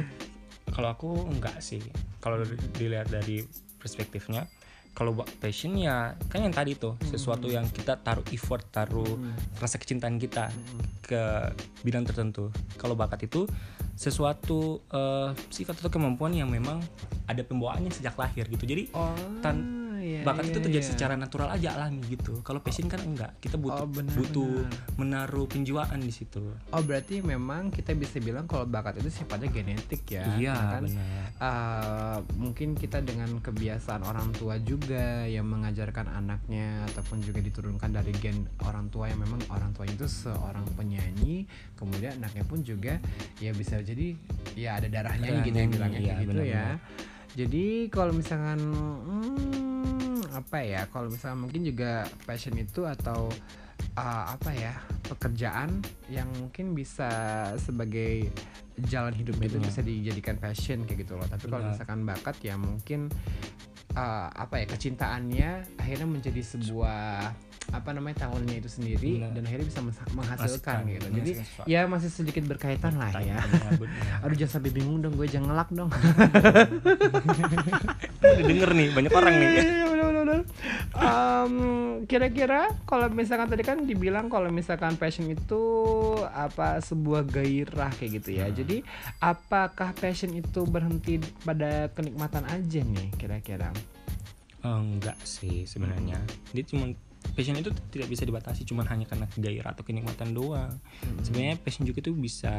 kalau 0.71 0.89
aku 0.93 1.11
enggak 1.25 1.57
sih. 1.65 1.81
Kalau 2.21 2.39
di- 2.45 2.61
dilihat 2.77 3.09
dari 3.09 3.43
perspektifnya, 3.81 4.47
kalau 4.93 5.17
passion 5.41 5.73
ya 5.81 6.15
kan 6.29 6.45
yang 6.45 6.53
tadi 6.53 6.77
tuh 6.77 7.01
sesuatu 7.01 7.49
yang 7.49 7.65
kita 7.73 7.97
taruh 8.01 8.25
effort, 8.29 8.69
taruh 8.69 9.09
rasa 9.57 9.81
kecintaan 9.81 10.21
kita 10.21 10.53
ke 11.01 11.23
bidang 11.81 12.05
tertentu. 12.05 12.53
Kalau 12.77 12.93
bakat 12.93 13.25
itu 13.25 13.49
sesuatu 13.97 14.85
eh, 14.93 15.33
sifat 15.49 15.81
atau 15.81 15.91
kemampuan 15.93 16.37
yang 16.37 16.53
memang 16.53 16.81
ada 17.25 17.41
pembawaannya 17.41 17.89
sejak 17.89 18.17
lahir 18.21 18.45
gitu. 18.53 18.65
Jadi 18.69 18.93
oh 18.93 19.17
Tan- 19.41 19.82
iya, 20.03 20.21
bakat 20.27 20.45
iya, 20.45 20.51
itu 20.51 20.59
terjadi 20.59 20.85
iya. 20.85 20.93
secara 20.99 21.15
natural 21.15 21.49
aja 21.55 21.79
alami 21.79 22.03
gitu. 22.11 22.43
Kalau 22.43 22.59
passion 22.59 22.91
kan 22.91 23.01
enggak. 23.01 23.39
Kita 23.39 23.57
butuh 23.57 23.87
Oh, 23.87 23.89
benar, 23.89 24.15
butuh 24.15 24.53
benar. 24.67 24.99
menaruh 24.99 25.47
penjiwaan 25.49 26.01
di 26.03 26.13
situ. 26.13 26.43
oh 26.53 26.83
berarti 26.83 27.23
memang 27.23 27.71
kita 27.71 27.95
bisa 27.95 28.19
bilang 28.19 28.45
kalau 28.51 28.67
bakat 28.67 28.99
itu 28.99 29.23
sifatnya 29.23 29.49
genetik 29.49 30.03
ya 30.11 30.25
iya, 30.39 30.55
Karena 30.57 30.73
kan 30.75 30.85
uh, 31.39 32.19
mungkin 32.37 32.75
kita 32.75 33.01
dengan 33.05 33.39
kebiasaan 33.39 34.03
orang 34.03 34.35
tua 34.35 34.59
juga 34.63 35.25
yang 35.29 35.47
mengajarkan 35.47 36.11
anaknya 36.11 36.83
ataupun 36.93 37.23
juga 37.23 37.39
diturunkan 37.45 37.91
dari 37.93 38.13
gen 38.19 38.47
orang 38.67 38.89
tua 38.91 39.09
yang 39.11 39.21
memang 39.23 39.41
orang 39.53 39.71
tuanya 39.77 39.95
itu 39.95 40.09
seorang 40.09 40.65
penyanyi 40.75 41.47
kemudian 41.77 42.19
anaknya 42.23 42.45
pun 42.47 42.63
juga 42.63 42.99
ya 43.39 43.51
bisa 43.55 43.79
jadi 43.83 44.17
ya 44.59 44.79
ada 44.81 44.89
darahnya 44.89 45.29
Darah 45.29 45.47
gitu 45.47 45.57
yang 45.59 45.71
bilangnya 45.73 46.01
iya, 46.01 46.15
gitu 46.19 46.41
ya 46.43 46.67
benar-benar. 46.77 47.12
Jadi 47.33 47.89
kalau 47.89 48.13
misalkan 48.13 48.61
hmm, 48.61 50.33
apa 50.33 50.59
ya 50.65 50.85
kalau 50.89 51.09
misalkan 51.09 51.49
mungkin 51.49 51.63
juga 51.65 52.05
passion 52.29 52.57
itu 52.57 52.85
atau 52.85 53.29
uh, 53.97 54.25
apa 54.33 54.51
ya 54.53 54.77
pekerjaan 55.09 55.81
yang 56.09 56.29
mungkin 56.41 56.73
bisa 56.73 57.09
sebagai 57.61 58.33
jalan 58.89 59.13
hidupnya 59.13 59.53
itu 59.53 59.59
bisa 59.61 59.81
dijadikan 59.85 60.37
passion 60.41 60.89
kayak 60.89 61.05
gitu 61.05 61.17
loh. 61.17 61.29
Tapi 61.29 61.45
kalau 61.49 61.65
misalkan 61.69 62.09
bakat 62.09 62.37
ya 62.41 62.57
mungkin 62.57 63.13
uh, 63.97 64.29
apa 64.33 64.65
ya 64.65 64.67
kecintaannya 64.69 65.51
akhirnya 65.77 66.09
menjadi 66.09 66.41
sebuah 66.41 67.33
apa 67.71 67.95
namanya 67.95 68.27
talentnya 68.27 68.59
itu 68.59 68.69
sendiri 68.69 69.23
Benar. 69.23 69.33
dan 69.39 69.43
akhirnya 69.47 69.67
bisa 69.71 69.81
mengha- 69.81 70.13
menghasilkan 70.13 70.79
Menghasilkan, 70.83 70.93
gitu 70.93 71.07
jadi 71.15 71.33
ya 71.65 71.81
masih 71.87 72.11
sedikit 72.11 72.45
berkaitan 72.45 72.99
lah 72.99 73.15
ya 73.17 73.39
aduh 74.27 74.35
jangan 74.35 74.59
sampai 74.59 74.71
bingung 74.75 74.99
dong 74.99 75.15
gue 75.15 75.31
jangan 75.31 75.55
ngelak 75.55 75.69
dong 75.73 75.91
Udah 78.23 78.45
denger 78.49 78.71
nih 78.73 78.89
banyak 78.95 79.13
orang 79.13 79.35
nih 79.35 79.49
bener, 79.53 79.87
bener, 79.91 80.07
bener. 80.25 80.41
Em, 80.95 81.55
kira-kira 82.07 82.61
kalau 82.85 83.11
misalkan 83.11 83.49
tadi 83.51 83.63
kan 83.63 83.85
dibilang 83.85 84.31
kalau 84.31 84.49
misalkan 84.49 84.97
passion 84.97 85.29
itu 85.29 85.63
apa 86.23 86.81
sebuah 86.81 87.27
gairah 87.27 87.93
kayak 87.97 88.23
gitu 88.23 88.31
ya. 88.41 88.47
Jadi 88.49 88.81
apakah 89.19 89.93
passion 89.93 90.33
itu 90.33 90.65
berhenti 90.65 91.19
pada 91.43 91.91
kenikmatan 91.93 92.47
aja 92.49 92.81
nih 92.81 93.09
kira-kira? 93.19 93.69
Oh, 94.63 94.79
enggak 94.79 95.19
sih 95.27 95.67
sebenarnya 95.67 96.23
dia 96.55 96.63
cuma 96.63 96.95
passion 97.33 97.55
itu 97.55 97.71
tidak 97.95 98.09
bisa 98.11 98.27
dibatasi 98.27 98.67
cuma 98.67 98.83
hanya 98.91 99.07
karena 99.07 99.27
gairah 99.39 99.73
atau 99.73 99.87
kenikmatan 99.87 100.35
doang. 100.35 100.75
Sebenarnya 101.23 101.57
passion 101.63 101.87
juga 101.87 102.03
itu 102.03 102.13
bisa 102.13 102.59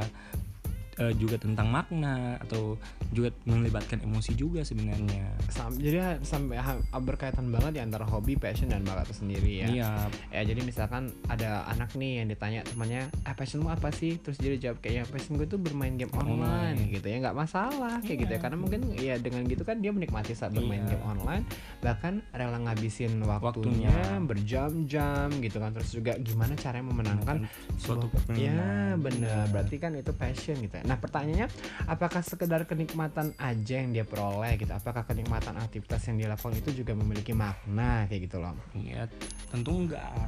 eh, 0.96 1.14
juga 1.14 1.36
tentang 1.36 1.68
makna 1.68 2.38
atau 2.40 2.78
juga 3.10 3.30
melibatkan 3.44 4.00
emosi 4.00 4.34
juga 4.34 4.62
sebenarnya 4.62 5.26
Sam- 5.48 5.76
jadi 5.76 6.18
sampai 6.20 6.58
berkaitan 7.00 7.50
banget 7.50 7.78
ya 7.78 7.84
antara 7.84 8.04
hobi, 8.04 8.36
passion 8.36 8.68
dan 8.68 8.82
bakat 8.82 9.06
itu 9.06 9.16
sendiri 9.20 9.52
ya. 9.56 9.68
iya 9.68 9.92
Ya 10.30 10.42
jadi 10.44 10.62
misalkan 10.62 11.10
ada 11.28 11.66
anak 11.68 11.94
nih 11.94 12.20
yang 12.20 12.28
ditanya 12.28 12.62
temannya, 12.64 13.06
ah 13.24 13.34
passionmu 13.34 13.68
apa 13.68 13.90
sih? 13.90 14.18
Terus 14.18 14.38
dia 14.38 14.54
jawab 14.56 14.80
kayak 14.80 14.94
ya 14.94 15.04
passion 15.06 15.36
gue 15.36 15.46
tuh 15.46 15.58
bermain 15.58 15.94
game 15.94 16.10
online, 16.12 16.78
Online. 16.78 16.90
gitu 16.90 17.06
ya 17.06 17.18
nggak 17.20 17.38
masalah 17.38 17.98
kayak 18.00 18.18
gitu 18.20 18.32
ya 18.32 18.40
karena 18.40 18.58
mungkin 18.58 18.82
ya 18.94 19.16
dengan 19.18 19.46
gitu 19.46 19.62
kan 19.62 19.78
dia 19.78 19.90
menikmati 19.90 20.32
saat 20.32 20.52
bermain 20.52 20.82
Iya. 20.82 20.90
game 20.92 21.06
online 21.08 21.44
bahkan 21.80 22.14
rela 22.32 22.58
ngabisin 22.60 23.18
waktunya, 23.20 23.90
Waktunya. 23.90 24.22
berjam-jam 24.24 25.28
gitu 25.40 25.58
kan 25.58 25.72
terus 25.72 25.90
juga 25.92 26.14
gimana 26.18 26.54
caranya 26.54 26.86
memenangkan 26.86 27.38
suatu 27.76 28.08
ya 28.32 28.94
benar 28.96 29.48
Iya. 29.48 29.52
berarti 29.52 29.76
kan 29.78 29.92
itu 29.94 30.12
passion 30.12 30.56
gitu 30.58 30.76
ya. 30.78 30.83
Nah 30.84 31.00
pertanyaannya 31.00 31.48
apakah 31.88 32.20
sekedar 32.20 32.68
kenikmatan 32.68 33.32
aja 33.40 33.76
yang 33.80 33.96
dia 33.96 34.04
peroleh 34.04 34.60
gitu? 34.60 34.72
Apakah 34.72 35.08
kenikmatan 35.08 35.56
aktivitas 35.60 36.04
yang 36.12 36.16
dia 36.20 36.30
lakukan 36.32 36.60
itu 36.60 36.84
juga 36.84 36.94
memiliki 36.96 37.32
makna 37.32 38.06
kayak 38.12 38.28
gitu 38.28 38.38
loh? 38.44 38.56
Iya, 38.76 39.08
tentu 39.48 39.72
enggak. 39.72 40.28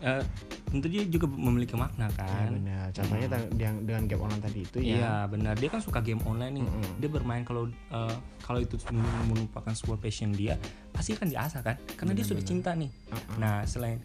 Eh, 0.00 0.24
tentu 0.64 0.86
dia 0.86 1.04
juga 1.04 1.26
memiliki 1.26 1.74
makna 1.74 2.08
Ya, 2.08 2.16
kan. 2.16 2.48
benar. 2.54 2.86
Contohnya 2.90 3.26
Hmm. 3.28 3.50
dengan, 3.50 3.74
dengan 3.84 4.02
game 4.06 4.22
online 4.22 4.40
tadi 4.40 4.60
itu 4.62 4.78
Iya 4.80 4.96
ya. 4.96 5.12
benar 5.26 5.54
dia 5.54 5.68
kan 5.68 5.78
suka 5.78 5.98
game 5.98 6.22
online 6.22 6.56
nih 6.56 6.64
Mm-mm. 6.64 6.90
dia 6.96 7.08
bermain 7.08 7.42
kalau 7.42 7.62
eh, 7.68 8.16
kalau 8.40 8.58
itu 8.58 8.80
merupakan 9.26 9.68
sebuah 9.70 9.98
passion 9.98 10.30
dia 10.30 10.56
pasti 10.90 11.12
kan 11.12 11.26
diasah 11.26 11.60
kan 11.60 11.76
karena 11.94 12.12
dia 12.12 12.24
sudah 12.24 12.40
cinta 12.40 12.72
nih 12.72 12.88
Uh-uh. 13.08 13.36
nah 13.36 13.60
selain 13.62 14.00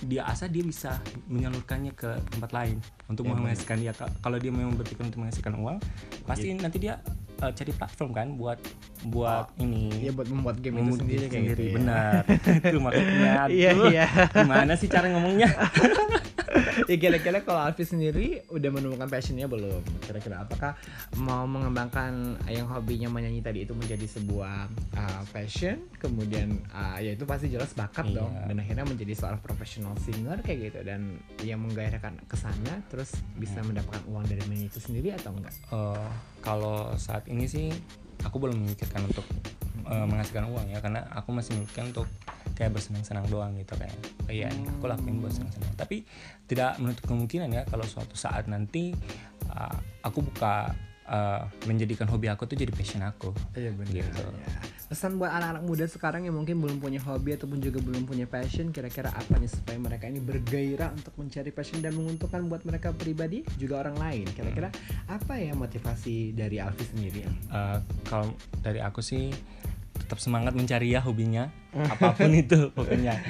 dia 0.00 0.24
asah 0.24 0.46
dia 0.46 0.60
bisa 0.60 0.98
menyalurkannya 1.26 1.92
ke 1.92 2.10
tempat 2.28 2.50
lain 2.50 2.76
untuk 3.06 3.22
Iya, 3.24 3.34
menghasilkan 3.34 3.78
dia 3.78 3.92
Ka- 3.92 4.12
kalau 4.18 4.36
dia 4.36 4.50
memang 4.50 4.74
berpikir 4.74 5.02
untuk 5.02 5.20
menghasilkan 5.20 5.54
uang 5.54 5.76
pasti 6.24 6.50
Iya. 6.50 6.58
nanti 6.58 6.78
dia 6.78 6.94
eh, 7.38 7.52
cari 7.52 7.72
platform 7.72 8.10
kan 8.10 8.28
buat 8.34 8.58
buat 9.04 9.46
ini 9.56 9.94
Ya 10.00 10.10
buat 10.10 10.26
membuat 10.26 10.58
game 10.58 10.74
itu 10.76 10.82
membuat 10.84 11.00
sendiri 11.00 11.18
game 11.22 11.30
kayak 11.30 11.44
gitu 11.48 11.62
ya. 11.62 11.74
benar 11.74 12.22
itu 12.68 12.78
maksudnya 12.78 13.32
Iya, 13.48 13.70
iya. 13.86 14.06
gimana 14.32 14.72
sih 14.74 14.86
cara 14.86 15.06
ngomongnya 15.08 15.48
ya 16.90 16.96
kira-kira 16.96 17.42
kalau 17.42 17.60
Alfi 17.62 17.84
sendiri 17.84 18.42
udah 18.48 18.70
menemukan 18.70 19.06
passionnya 19.06 19.46
belum? 19.46 19.80
Kira-kira 20.04 20.42
apakah 20.42 20.74
mau 21.20 21.44
mengembangkan 21.44 22.36
yang 22.46 22.66
hobinya 22.66 23.08
menyanyi 23.08 23.40
tadi 23.40 23.64
itu 23.64 23.72
menjadi 23.72 24.06
sebuah 24.06 24.68
uh, 24.94 25.22
passion, 25.30 25.82
kemudian 25.98 26.58
uh, 26.70 26.98
ya 26.98 27.14
itu 27.14 27.24
pasti 27.24 27.48
jelas 27.48 27.72
bakat 27.72 28.08
Iya. 28.08 28.24
dong, 28.24 28.32
dan 28.32 28.56
akhirnya 28.58 28.84
menjadi 28.86 29.12
seorang 29.12 29.40
professional 29.40 29.92
singer 30.00 30.40
kayak 30.40 30.72
gitu 30.72 30.80
dan 30.82 31.20
yang 31.44 31.60
menggairahkan 31.60 32.24
ke 32.24 32.36
sana, 32.38 32.80
terus 32.88 33.12
bisa 33.36 33.60
mendapatkan 33.60 34.00
uang 34.08 34.24
dari 34.24 34.40
menyanyi 34.48 34.68
itu 34.68 34.80
sendiri 34.80 35.12
atau 35.12 35.34
enggak? 35.34 35.54
Eh, 35.68 36.08
kalau 36.40 36.94
saat 36.96 37.26
ini 37.28 37.44
sih 37.44 37.68
aku 38.24 38.36
belum 38.38 38.56
memikirkan 38.58 39.06
untuk 39.06 39.26
eh, 39.86 40.06
menghasilkan 40.06 40.50
uang 40.50 40.66
ya 40.72 40.78
karena 40.82 41.06
aku 41.14 41.30
masih 41.34 41.54
memikirkan 41.58 41.94
untuk 41.94 42.08
kayak 42.58 42.74
bersenang-senang 42.74 43.26
doang 43.30 43.54
gitu 43.54 43.78
kayak 43.78 43.94
oh 44.26 44.32
iya 44.34 44.50
nih, 44.50 44.66
aku 44.74 44.90
lakuin 44.90 45.22
buat 45.22 45.30
senang-senang 45.30 45.70
tapi 45.78 46.02
tidak 46.50 46.74
menutup 46.82 47.06
kemungkinan 47.06 47.48
ya 47.54 47.62
kalau 47.68 47.86
suatu 47.86 48.18
saat 48.18 48.50
nanti 48.50 48.90
eh, 49.46 49.76
aku 50.02 50.24
buka 50.26 50.74
eh, 51.06 51.42
menjadikan 51.70 52.10
hobi 52.10 52.26
aku 52.30 52.46
tuh 52.50 52.58
jadi 52.58 52.72
passion 52.74 53.02
aku 53.06 53.30
Iya 53.54 53.70
benar. 53.74 53.92
Gitu. 53.92 54.22
Ya. 54.22 54.77
Pesan 54.88 55.20
buat 55.20 55.28
anak-anak 55.28 55.64
muda 55.68 55.84
sekarang 55.84 56.24
yang 56.24 56.32
mungkin 56.32 56.64
belum 56.64 56.80
punya 56.80 56.96
hobi 57.04 57.36
ataupun 57.36 57.60
juga 57.60 57.84
belum 57.84 58.08
punya 58.08 58.24
passion, 58.24 58.72
kira-kira 58.72 59.12
apa 59.12 59.36
nih 59.36 59.52
supaya 59.52 59.76
mereka 59.76 60.08
ini 60.08 60.16
bergairah 60.16 60.96
untuk 60.96 61.12
mencari 61.20 61.52
passion 61.52 61.84
dan 61.84 61.92
menguntungkan 61.92 62.48
buat 62.48 62.64
mereka 62.64 62.96
pribadi 62.96 63.44
juga 63.60 63.84
orang 63.84 64.00
lain. 64.00 64.26
Kira-kira 64.32 64.72
apa 65.04 65.36
ya 65.36 65.52
motivasi 65.52 66.32
dari 66.32 66.56
Alfi 66.56 66.88
sendiri? 66.88 67.20
Eh, 67.28 67.78
kalau 68.08 68.32
dari 68.64 68.80
aku 68.80 69.04
sih 69.04 69.28
tetap 70.08 70.24
semangat 70.24 70.56
mencari 70.56 70.96
ya 70.96 71.04
hobinya 71.04 71.52
apa 71.74 72.16
pun 72.16 72.32
itu 72.40 72.72
pokoknya 72.72 73.20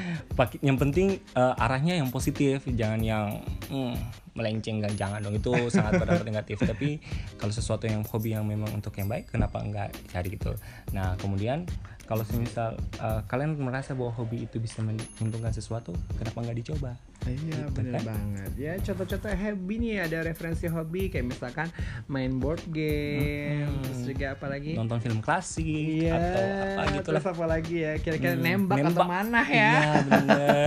yang 0.63 0.79
penting 0.79 1.19
eh, 1.19 1.55
arahnya 1.59 1.99
yang 1.99 2.13
positif 2.15 2.63
jangan 2.71 3.03
yang 3.03 3.43
hmm, 3.67 3.99
melenceng 4.39 4.79
kan 4.79 4.93
jangan 4.95 5.19
dong. 5.21 5.35
Itu 5.35 5.53
sangat 5.75 5.99
berdampak 5.99 6.27
negatif. 6.31 6.63
Tapi 6.63 7.03
kalau 7.37 7.51
sesuatu 7.51 7.91
yang 7.91 8.07
hobi 8.07 8.39
yang 8.39 8.47
memang 8.47 8.71
untuk 8.71 8.95
yang 8.95 9.11
baik 9.11 9.35
kenapa 9.35 9.59
enggak 9.59 9.91
cari 10.09 10.29
gitu? 10.31 10.55
Nah 10.95 11.19
kemudian 11.19 11.67
kalau 12.09 12.25
semisal 12.25 12.73
eh, 12.97 13.21
kalian 13.23 13.53
merasa 13.55 13.93
bahwa 13.93 14.11
hobi 14.11 14.43
itu 14.43 14.57
bisa 14.57 14.81
menguntungkan 14.81 15.53
sesuatu 15.53 15.93
kenapa 16.17 16.41
enggak 16.41 16.59
dicoba? 16.59 16.97
Iya 17.21 17.37
Gitu 17.61 17.75
bener 17.75 17.93
kan? 17.95 18.05
banget. 18.09 18.51
Ya 18.57 18.73
contoh-contoh 18.79 19.29
hobi 19.29 19.75
nih 19.77 19.95
ada 20.01 20.19
referensi 20.23 20.65
hobi 20.67 21.03
kayak 21.07 21.29
misalkan 21.29 21.69
main 22.07 22.33
board 22.35 22.65
game 22.67 23.69
Mhm. 23.69 23.85
Terus 23.85 24.01
juga 24.07 24.27
apa 24.33 24.47
lagi? 24.47 24.73
Nonton 24.73 24.99
film 24.99 25.21
klasik 25.21 25.69
Iya 25.69 26.17
atau 26.17 26.45
apa 26.47 26.83
gitu 26.91 27.09
lah. 27.11 27.21
Terus 27.21 27.27
apa 27.29 27.45
lagi 27.45 27.77
ya? 27.79 27.93
Kira-kira 27.99 28.33
Hmm, 28.33 28.45
nembak, 28.47 28.77
atau 28.79 28.89
nembak. 28.89 29.07
mana 29.07 29.41
ya? 29.45 29.69
Iya 29.69 29.91
bener. 30.03 30.65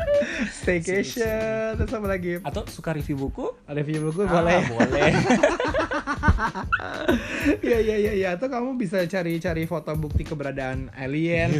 Staycation 0.56 1.76
Terus 1.76 1.92
apa 1.92 2.06
lagi? 2.08 2.32
Atau 2.40 2.62
suka 2.66 2.90
review 2.92 3.16
buku? 3.18 3.52
Review 3.66 4.00
buku 4.06 4.24
Ah, 4.24 4.32
boleh. 4.32 4.60
boleh 4.66 5.10
Iya 7.60 7.78
iya 7.78 7.96
iya 7.98 8.12
ya. 8.14 8.28
Atau 8.34 8.46
kamu 8.46 8.76
bisa 8.76 9.00
cari-cari 9.02 9.64
foto 9.64 9.92
bukti 9.94 10.22
keberadaan 10.22 10.88
alien. 10.92 11.50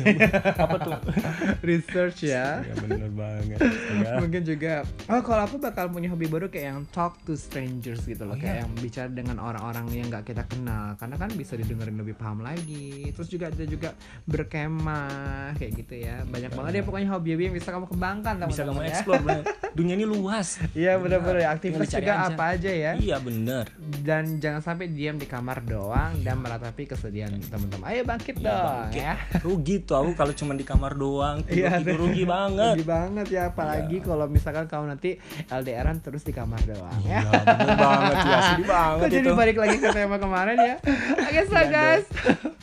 apa 0.54 0.76
tuh 0.78 0.96
Research 1.68 2.24
ya. 2.24 2.60
ya 2.60 2.74
bener 2.78 3.10
banget 3.10 3.58
Astaga. 3.58 4.10
Mungkin 4.22 4.42
juga 4.42 4.72
oh 5.06 5.20
kalau 5.20 5.42
aku 5.42 5.56
bakal 5.58 5.88
punya 5.88 6.08
hobi 6.08 6.26
baru 6.26 6.46
kayak 6.46 6.66
yang 6.68 6.80
talk 6.88 7.16
to 7.22 7.34
strangers 7.34 8.02
gitu 8.02 8.22
loh, 8.22 8.30
Oh, 8.30 8.38
kayak 8.38 8.56
iya? 8.56 8.62
yang 8.62 8.70
bicara 8.74 9.08
dengan 9.08 9.36
orang-orang 9.38 9.86
yang 9.90 10.06
nggak 10.08 10.24
kita 10.24 10.44
kenal. 10.46 10.94
Karena 10.94 11.16
kan 11.16 11.30
bisa 11.32 11.54
didengerin 11.54 11.96
lebih 11.96 12.14
paham 12.14 12.40
lagi. 12.40 13.10
Terus 13.10 13.28
juga 13.28 13.48
ada 13.48 13.64
juga 13.64 13.90
berkemah 14.24 15.08
kayak 15.56 15.72
gitu 15.76 15.94
ya. 15.98 16.22
Banyak 16.24 16.50
banget 16.50 16.72
ya 16.72 16.82
pokoknya 16.82 17.08
hobi-hobi 17.10 17.42
yang 17.44 17.56
bisa 17.56 17.68
kamu 17.70 17.86
kembangkan 17.86 18.34
bisa 18.42 18.62
kamu 18.62 18.70
teman-teman 18.70 18.82
ya. 18.82 18.92
explore 18.92 19.22
bener. 19.22 19.44
dunia 19.78 19.94
ini 19.94 20.02
luas 20.02 20.58
Iya 20.72 20.98
benar-benar 20.98 21.38
Tinggal 21.38 21.54
aktivitas 21.54 21.90
juga 21.92 22.12
aja. 22.12 22.26
apa 22.28 22.44
aja 22.50 22.70
ya. 22.70 22.92
iya 22.96 23.16
bener 23.18 23.64
Dan 24.02 24.38
jangan 24.38 24.60
sampai 24.70 24.86
diam 24.88 25.14
di 25.14 25.26
kamar 25.26 25.60
doang 25.60 26.22
dan 26.22 26.38
meratapi 26.38 26.86
kesedihan 26.86 27.26
teman-teman. 27.42 27.82
Ayo 27.84 28.02
bangkit 28.02 28.38
dong 28.38 28.86
bangkit. 28.86 29.02
ya. 29.02 29.14
rugi 29.40 29.76
tuh 29.80 29.96
aku 29.96 30.10
kalau 30.14 30.30
cuma 30.30 30.54
di 30.54 30.62
kamar 30.62 30.94
doang 30.94 31.42
tidur, 31.42 31.58
Iya, 31.66 31.82
tidur 31.82 31.98
rugi 32.06 32.22
banget. 32.22 32.74
Rugi 32.74 32.86
banget 32.86 33.26
ya 33.28 33.42
apalagi 33.48 33.96
kalau 33.98 34.26
misalkan 34.26 34.64
kamu 34.64 34.84
nanti 34.88 35.18
LDRan 35.46 35.98
terus 35.98 36.22
di 36.22 36.30
kamar 36.30 36.62
doang 36.62 37.00
ya. 37.02 37.20
Iya, 37.20 37.42
bener 37.42 37.76
banget 37.76 38.14
ya 38.22 38.38
sedih 38.46 38.68
banget 38.78 39.02
Kok 39.02 39.10
jadi 39.10 39.26
itu. 39.26 39.34
balik 39.34 39.56
lagi 39.58 39.76
ke 39.76 39.88
tema 39.90 40.16
kemarin 40.16 40.56
ya? 40.56 40.74
Oke 41.18 41.40
so 41.44 41.52
Iya 41.52 41.64
guys. 41.66 42.06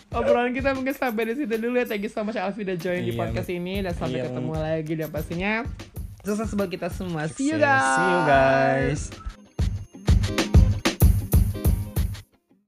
Obrolan 0.10 0.56
kita 0.56 0.72
mungkin 0.72 0.96
sampai 0.96 1.28
di 1.28 1.34
situ 1.36 1.54
dulu 1.54 1.76
ya. 1.76 1.86
Thank 1.86 2.08
you 2.08 2.10
so 2.10 2.24
much 2.24 2.34
Alfi 2.34 2.64
udah 2.64 2.80
join 2.80 3.04
di 3.04 3.12
Iya, 3.12 3.20
podcast 3.20 3.50
ini. 3.50 3.84
Dan 3.84 3.92
sampai 3.92 4.20
iya. 4.20 4.26
ketemu 4.26 4.52
lagi 4.54 4.94
dan 4.96 5.10
pastinya 5.12 5.54
Sukses 6.20 6.52
buat 6.54 6.68
kita 6.68 6.88
semua. 6.90 7.28
See 7.28 7.48
you 7.48 7.56
guys 7.56 7.84
see 7.86 8.04
you 8.06 8.20
guys 8.26 9.27